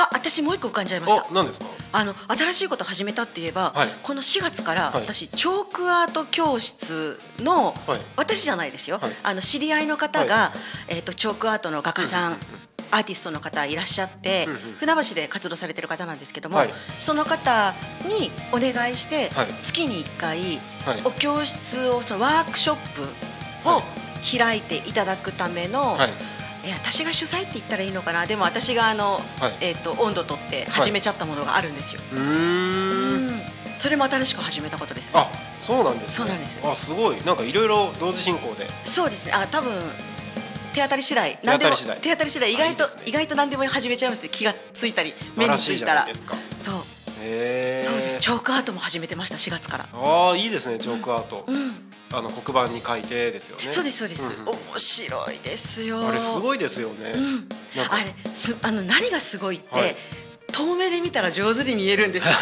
[0.00, 1.26] ああ私もう一個浮かんじゃいました。
[1.30, 1.66] 何ですか？
[1.92, 8.98] あの新しいこと始めたって言えば、はい、この4月から私、チョークアート教室の、はい、私じゃないですよ。
[9.22, 10.52] あの知り合いの方が、
[10.88, 12.38] えっ、ー、とチョークアートの画家さん。
[12.92, 14.48] アーティストの方いらっしゃって、
[14.80, 17.72] 船橋で活動されてる方なんですけども、はい、その方
[18.08, 19.30] にお願いして、
[19.62, 20.60] 月に1回、
[21.04, 23.02] お教室をそのワークショップ
[23.64, 23.82] を
[24.36, 25.96] 開いていただくための、
[26.64, 28.26] え私が主催って言ったらいいのかな。
[28.26, 32.00] でも私があの、はい、えーと、温度とって始めちゃったものがあるんですよ。
[32.12, 33.40] はい、うん。
[33.78, 35.26] それも新しく始めたことです、ね、あ
[35.62, 36.60] そうなんです、ね、そうなんです。
[36.62, 37.24] あすごい。
[37.24, 38.66] なんかいろいろ同時進行で。
[38.84, 39.32] そうですね。
[39.32, 39.72] あ多分
[40.74, 41.38] 手当たり次第。
[41.42, 42.52] 何でも手当たり次第。
[42.52, 46.08] 意外と、ね、意外と何でも始めちゃいます気がついたり目についたら。
[46.62, 46.74] そう。
[47.22, 48.18] へそうです。
[48.18, 49.88] チョークアートも始めてました4月から。
[49.92, 51.69] ああいいですねチョークアート、うん、うん
[52.12, 53.70] あの黒板に書いてですよね。
[53.70, 54.22] そうですそうです。
[54.22, 56.08] うんうん、面白いですよ。
[56.08, 57.12] あれすごいですよね。
[57.14, 57.48] うん、
[57.88, 59.94] あれすあの何がすごいって、はい、
[60.50, 62.26] 遠目で見たら上手に見えるんです。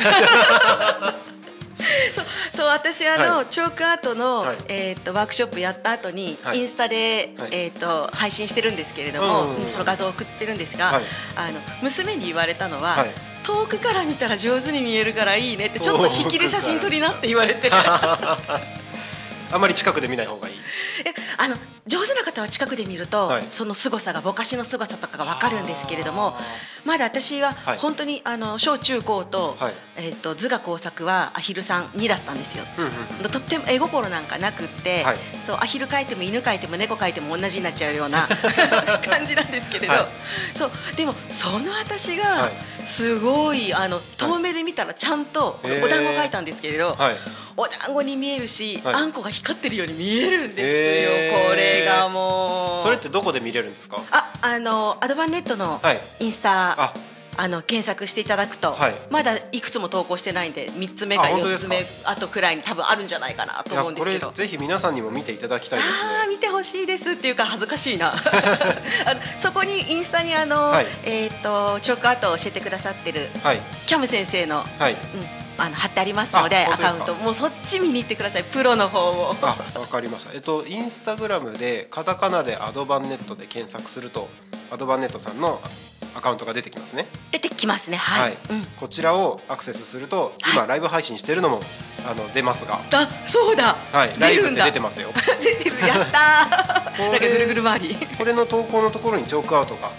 [2.13, 11.01] そうそう私あの、はい、チョークアートの、はい、えっ、ー、とワークショップやった後に、はい、インスタで、えっ、ー、と配信してるんですけれども、うんうん、その画像を送ってるんですが、
[11.37, 13.05] あの娘に言われたのは。
[13.45, 17.71] 遠くから見たら上手に見えるからいいねってちょっと引きで写真撮りなって言われて
[19.51, 20.55] あまり近くで見ない方がいい。
[21.05, 26.35] えあの上手な方は近くで見ると、はい、その凄さがぼかしの凄さとかが分かるんですけれども
[26.85, 29.57] まだ私は本当に、あの小中高と,、
[29.97, 32.65] えー、と図画工作はアヒルさん2だったんですよ、
[33.31, 35.05] とっても絵心なんかなくって、
[35.45, 38.29] そうアヒル描いても犬描いても猫描いても同じになっちゃうような
[39.09, 39.95] 感じなんですけれど、
[40.55, 42.51] そうでもその私が
[42.85, 46.97] すごいあの遠目で見たらちゃんとお団子描いたんですけれど、
[47.59, 52.83] お団子に見えるし、あんこが光ってるように見えるんですよ、これがもう。
[52.83, 54.01] それってどこで見れるんですか？
[54.13, 55.81] ああのアドバンネットの
[56.21, 56.95] インスタ、あ。
[57.47, 64.33] の検索していただくと、はい、まだいくつも投稿してないんで3つ目か4つ目あとくらいに多分あるんじゃないかなと思うんですけど。
[64.33, 65.99] ぜひ皆さんにも見ていただきたいですね。
[66.25, 68.11] あ見てほしいですっていうか恥ずかしいな。
[69.07, 74.95] あのそこにインスタにあの、はい、えっ、ー、とチョークアートを教えてくださってる、はい、キャム先生の、はい。
[74.95, 77.15] うんあの貼ってありますのでアカウント。
[77.15, 78.45] もうそっち見に行ってください。
[78.45, 79.35] プロの方を。
[79.43, 80.33] あわかりました。
[80.33, 84.29] えっとインスタグラムでカタカナでアドバンネットで検索すると
[84.71, 85.61] アドバンネットさんの
[86.15, 87.09] アカウントが出てきますね。
[87.33, 87.97] 出てきますね。
[87.97, 88.39] はい、はい。
[88.51, 91.61] うん、こちらをアクセスすると今ライブ配信してるのも
[92.09, 92.77] あの出ますが。
[92.77, 93.77] あそうだ。
[93.93, 94.15] はい。
[94.19, 95.11] ライブって出てますよ。
[95.43, 95.81] 出てる。
[95.81, 97.11] やったー。
[97.11, 97.97] なんかぐるぐる回り。
[98.17, 99.91] これの投稿のところにチョークアウトが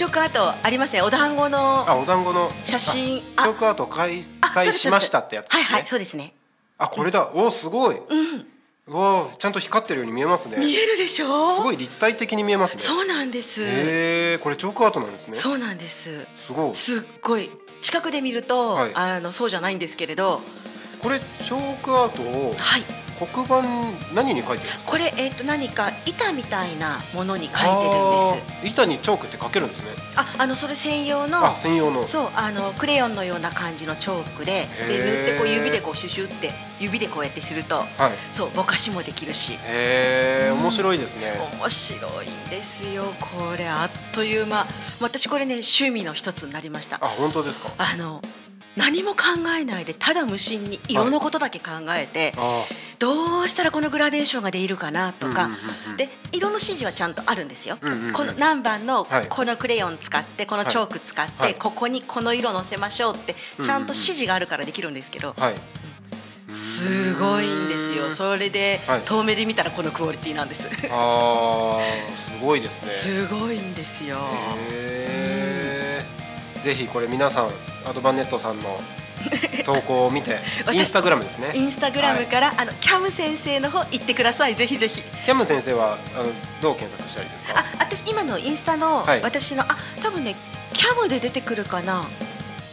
[0.00, 1.02] チョークアートありますね。
[1.02, 2.50] お団子のあお団子の。
[2.64, 3.20] 写真。
[3.20, 6.32] チョークアート開催しましたってやつ、ね、はいはいそうですね。
[6.78, 8.94] あこれだ、おすごい、うん。
[8.94, 10.56] わちゃんと光ってるように見えますね。
[10.56, 11.54] 見えるでしょ？
[11.54, 12.82] すごい立体的に見えますね。
[12.82, 13.62] そうなんです。
[13.62, 13.66] へ
[14.36, 15.34] えこれチョークアートなんですね。
[15.34, 16.26] そうなんです。
[16.34, 16.74] すごい。
[16.74, 17.50] すっごい。
[17.82, 20.40] 近くで見ると、はい、あのそうじゃないんですけれど。
[21.02, 22.84] これチョークアートを、はい、
[23.26, 23.62] 黒板
[24.14, 28.68] 何に書いてるこれえっ、ー、と何か板みたいなものに書いてるんです。
[28.68, 29.86] 板にチョークって書けるんですね。
[30.16, 32.06] ああのそれ専用の専用の。
[32.06, 37.86] そうあのクレヨンのような感じのチョークでで塗ってこう指でこうシュシュって指でこうやってすると、はい、
[38.32, 39.52] そうぼかしもできるし。
[39.52, 39.58] へ
[40.48, 41.38] え、うん、面白いですね。
[41.60, 43.68] 面白いんですよこれ。
[43.68, 44.66] あっという間。
[45.00, 46.96] 私これね趣味の一つになりました。
[47.00, 47.70] あ本当ですか？
[47.78, 48.20] あの
[48.76, 49.16] 何も考
[49.58, 55.50] えないでただ無心に色のことだけ考えて、はい、どうしたらこのグラデーションができるかなとか、
[55.96, 57.78] で色の指示はちゃんとあるんですよ、
[58.12, 65.54] この何番のこのクレヨン使ってこのチョーク使って、はい、ここにこの色のせましょうってちゃんと指示があるからできるんですけど、はい、
[66.54, 68.10] すごいんですよ。
[68.10, 70.62] それで、遠目で見たらこのクオリティなんです。
[70.62, 70.68] す
[72.40, 72.88] ごいですね。
[72.88, 74.18] すごいんですよ
[76.62, 77.50] ぜひこれ皆さん
[77.84, 78.80] アドバンネットさんの
[79.66, 80.38] 投稿を見て
[80.72, 81.52] インスタグラムですね。
[81.54, 84.54] インスタグラムから、はい、あのキャム先生の方行ってください。
[84.54, 85.02] ぜひぜひ。
[85.02, 86.32] キャム先生はあの
[86.62, 87.58] どう検索したらいいですか？
[87.58, 90.36] あ私今のインスタの、はい、私のあ多分ね
[90.72, 92.06] キャムで出てくるかな。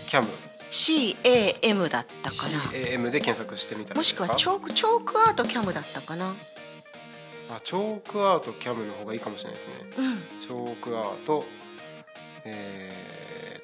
[0.07, 0.29] キャム。
[0.69, 2.59] CAM だったかな。
[2.71, 6.33] CAM で検索してみたもしくはチョークチョークアートキャムだったかな。
[7.49, 11.45] あチョークアートキャムの方がいいかもしれないですね、うん、チョークアート
[12.43, 13.16] えー、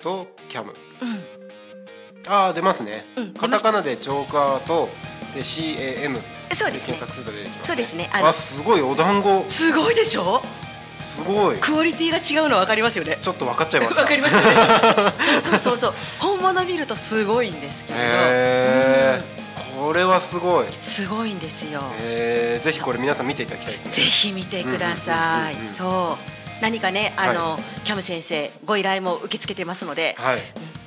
[0.04, 1.24] とキャム、うん。
[2.28, 4.90] ああ出ますね、うん、カタカナでチョークアート
[5.34, 6.22] で CAM
[6.54, 8.10] そうです、ね、検索すると出てきます、ね、そうですね。
[8.14, 9.46] あすごいお団子。
[9.50, 10.42] すごいでしょ？
[11.00, 11.58] すごい。
[11.58, 13.18] クオリティが違うの分かりますよね。
[13.22, 14.04] ちょっと分かっちゃいました。
[14.04, 15.14] 分かりますよね。
[15.20, 15.94] そうそうそうそう。
[16.20, 20.68] 本物見るとすごいんですけど、えー、これはすごい。
[20.80, 23.92] すごいんですよ、えー、ぜひこれ皆さん見ていただきたいですね。
[23.92, 30.40] ぜひ見てください、そう何かねあの、はい、キャム先生ご依頼も受け付けてますので、はい、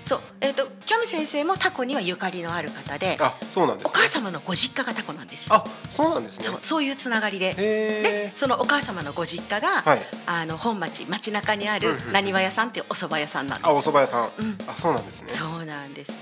[0.06, 0.20] そう。
[0.40, 5.54] えっ、ー、とキャム先生もタコにはゆかりのある方で、あそうなんです、ね、お母様のご実家がタコなんですよ。
[5.54, 6.44] あそうなんですね。
[6.44, 13.68] そうそういうつながりで、でそのお母様のご実家が、はい、あの本町街中にあるなにわ屋さんっていうお蕎麦屋さんなんです。
[13.68, 14.32] あお蕎麦屋さん。
[14.38, 15.28] うん、あそうなんですね。
[15.28, 16.18] そうなんです。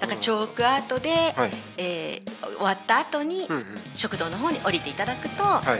[0.00, 5.78] だからチョークアートで、はい、えー、終わった後に、うんうん、食堂の方に降りていただくと、はい。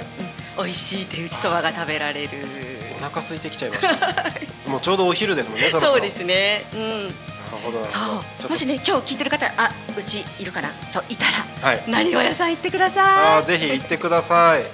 [0.59, 2.76] うん、美味しい手打ちそばが食べられる。
[2.97, 4.71] お腹空いてきちゃいました。
[4.71, 5.69] もうちょうどお昼ですもんね。
[5.71, 6.65] そそうですね。
[6.75, 7.15] うん。
[7.63, 7.99] ほどそ
[8.47, 8.51] う。
[8.51, 10.71] もしね今日聞いてる方あうちいるかな？
[10.93, 11.33] そういたら、
[11.63, 13.43] はい、何わ屋さん行ってください。
[13.43, 14.65] あぜひ行ってください。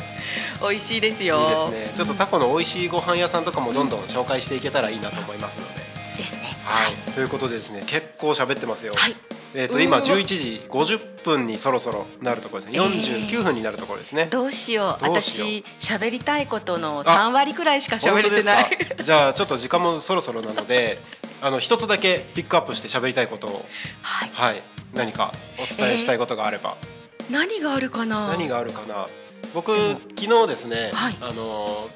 [0.60, 1.40] 美味しいですよ。
[1.40, 1.92] いいですね。
[1.94, 6.56] ちょっとタコの美味しいご飯屋さんとかもどんどん紹介していけたらいいなと思いますので、うん、ですね。
[6.64, 8.94] はい、ということでですね結構喋ってますよ。
[8.96, 9.16] はい
[9.54, 12.80] えー、と今11時50分にそろそろなるところですね。
[12.80, 15.04] 49分になるところですね、どうしよう。
[15.04, 18.78] 私喋りたいことの3割くらいしか喋れてない。
[19.04, 21.00] じゃあちょっと時間もそろそろなので
[21.40, 23.66] あの一つだけピックアップして喋りたいことを。
[24.00, 24.62] はい、はい、
[24.94, 26.76] 何かお伝えしたいことがあれば、
[27.20, 28.28] えー、何があるかな？
[28.28, 29.08] 何があるかな？
[29.54, 31.90] 僕昨日ですね、はい、あの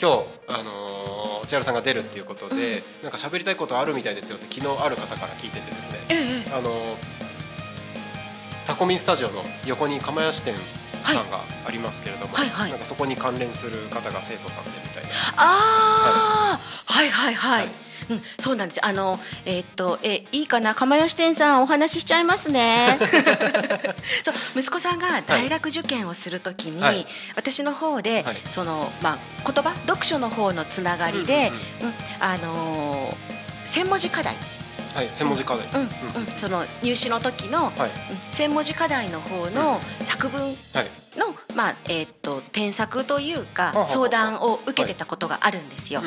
[0.00, 6.70] 今日あの千原さんが出るっていうことで、うん、なんか喋りたいことあるみたいですよって昨日ある方から聞いててですね、ええ、あの
[8.66, 10.56] タコミンスタジオの横に釜屋支店
[11.04, 12.60] さんがありますけれども、はいはい。
[12.62, 15.10] はい、なんかそこに関連する方が生徒さんでみたいな。
[15.36, 17.66] ああ、はい、はいはい。
[17.66, 18.84] はいうん、そうなんです。
[18.84, 22.98] あの、えー、っと、え、いいかな、釜屋支店さん、お話ししちゃいますね。
[24.24, 34.36] そう、息子さんが大学受験をするときに、はい、私の方で、はい、その、まあ、言葉、読書の方のつながりで、うん、うんうん、あのー、千文字課題。
[34.96, 37.72] はい、千文字課題、うんうんその入試の時の、はい、
[38.30, 46.00] 千文字課題の方の作文のまあえー、っと添削というか相談を受けてたことがあるんですよ。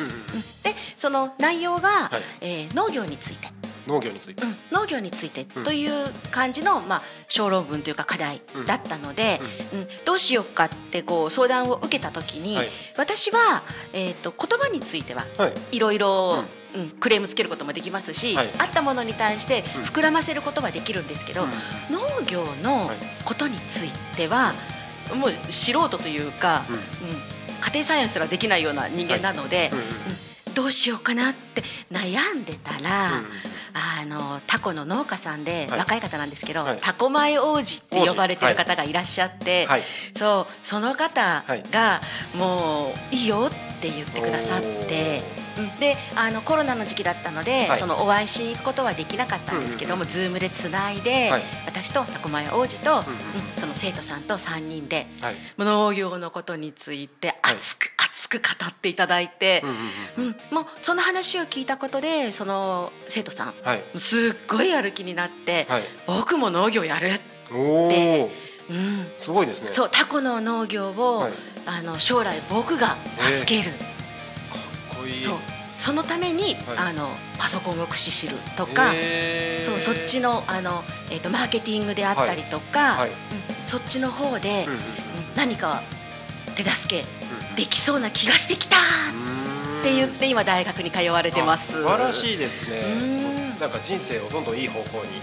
[0.64, 3.48] でその内容が、はい、えー、農業について。
[3.86, 9.40] 農業について、うん、農業についてという感じの、まあ、小論文というか課題だったので、
[9.72, 12.68] うん、うん、どうしようかってこう相談を受けた時に、はい、
[12.98, 13.62] 私は、
[13.92, 15.24] えーと、言葉については
[15.72, 15.78] い。
[15.78, 21.46] ろいろ、うん、クレームつけることもできますし、はい、あったものに対して膨らませることはできるんですけど、
[21.90, 22.90] 農業の
[23.24, 24.52] ことについては
[25.14, 27.40] もう素人というか、うん。
[27.60, 29.70] 家庭菜園すらできないような人間なので、
[30.54, 31.62] どうしようかなって
[31.92, 33.22] 悩んでたら、
[33.72, 39.68] あのタコの農家さんで、若い方なんですけど、タコ米王子って呼ばれてる方がいらっしゃって、
[40.16, 42.00] そうその方が、
[42.34, 45.39] もういいよって言ってくださって。
[45.78, 53.04] であのコロナの時期だったので、はい、そのお会いしに行くことはできなかったんですけども、うんうん、ズームでつないで、はい、私とタコマヤ王子と、うんうん、
[53.56, 59.62] その生徒さんと3人で、はい、農業のことについて熱く、熱く語っていただいて、
[60.16, 63.54] うん、うん、もうその話を聞いたことでその生徒さん、
[63.98, 65.66] すっごいやる気になって、
[66.06, 67.20] 僕も農業やるっ
[67.88, 68.50] て。
[68.70, 69.72] うん、すごいですね。
[69.72, 71.28] そう、タコの農業を、
[71.66, 73.72] あの将来僕が助ける。
[75.22, 75.38] そう。
[75.76, 78.92] そのために、はい、あのパソコンを駆使するとか、
[79.62, 83.06] そうそっちのあの、えーと、マーケティングであったりとか、
[83.64, 84.66] そっちの方で、
[85.34, 85.82] 何か
[86.54, 87.06] 手助け
[87.56, 91.72] できそうな気がしてきたって言って今大学に通われてます。
[91.72, 93.56] 素晴らしいですね。
[93.58, 95.20] なんか人生をどんどんいい方向に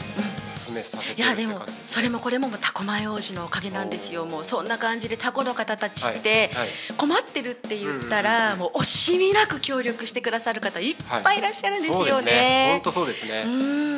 [0.68, 4.26] 進めさせていやでもそれもこれもタコ前王子のおかげなんですよ。
[4.26, 6.49] もうそんな感じでタコの方たちって
[6.97, 12.70] 困ってるって言ったらもう惜しみなく協力してくださる方いっぱいいらっしゃるんですよね。
[12.74, 13.45] 本当そうですね。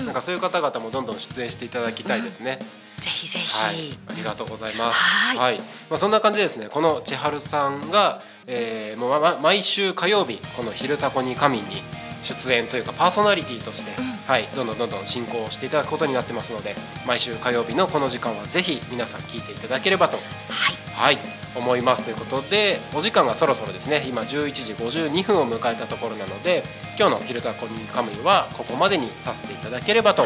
[0.06, 2.60] なんかそういう方々もどんどん出演していただきたいですね。
[3.00, 5.00] ぜひぜひ、はい、ありがとうございます。
[5.00, 5.60] はい、はい、
[5.90, 6.68] まあそんな感じですね。
[6.70, 11.84] この千春さんが、えー、もう、ま、毎週火曜日この昼タコに神に
[12.24, 21.20] 出演というかパーソナリティとして、うん、はい、どんどんどんどん進行していただくことになってますので毎週火曜日のこの時間はぜひ皆さん聞いていただければと、はい、はい、
[21.56, 24.06] 思いますということでお時間がそろそろですね。
[24.08, 26.64] 今11時52分を迎えたところなので
[26.98, 30.26] 今日の「昼タコミカムイ」はここまでにさせていただければと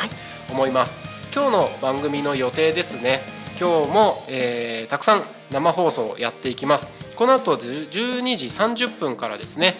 [0.50, 1.02] 思います。
[1.02, 3.24] はい、今日の番組の予定ですね。
[3.60, 6.90] 今日も、えー、たくさん生放送をやっていきます。
[7.16, 9.76] この後12時30分からですね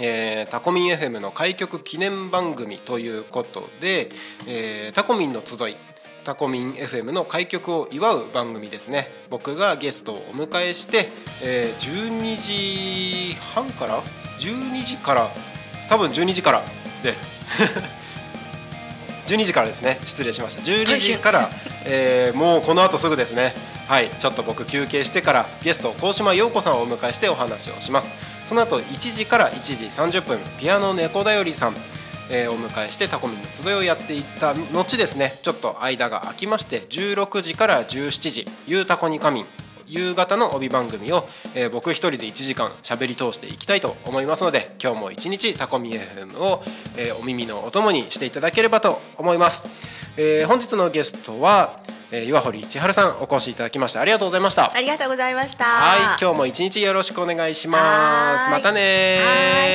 [0.00, 4.10] えー、タコミン FM の開局記念番組ということで、
[4.46, 5.76] えー、タコミンの集い
[6.24, 9.10] タコミン FM の開局を祝う番組ですね。
[9.30, 11.08] 僕がゲストをお迎えして、
[11.42, 14.02] えー、12時半から
[14.38, 15.30] 12時から
[15.88, 16.62] 多分12時から
[17.02, 17.26] です。
[19.26, 20.00] 12時からですね。
[20.04, 20.62] 失礼しました。
[20.62, 21.50] 12時から、
[21.84, 23.54] えー、もうこの後すぐですね。
[23.86, 24.10] はい。
[24.18, 28.10] ちょっと僕休憩してからゲスト高島陽子さんをお迎えしてお話をします
[28.48, 29.84] その後1時から1時
[30.18, 31.76] 30分ピアノ猫だよりさん
[32.30, 39.46] えー、お迎えしてタコミの集いをやっていった後ですねちょっと間が空きまして16時から17時「ゆうたこに仮眠」
[39.86, 46.62] 夕方の帯番組を、えー、僕一人で1時間喋り通していきたいと思いますので今日も一日タコミ FM を、
[46.98, 49.66] えー、お耳のお供にしていただければと思います、
[50.18, 51.80] えー、本日のゲストは
[52.10, 54.72] えー、岩堀千春さんお越しいただきましてありがとうございました。
[54.72, 55.64] ありがとうございました。
[55.64, 58.50] はい今日も一日よろしくお願いします。
[58.50, 59.20] またね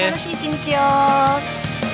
[0.08, 1.93] 楽しい一日を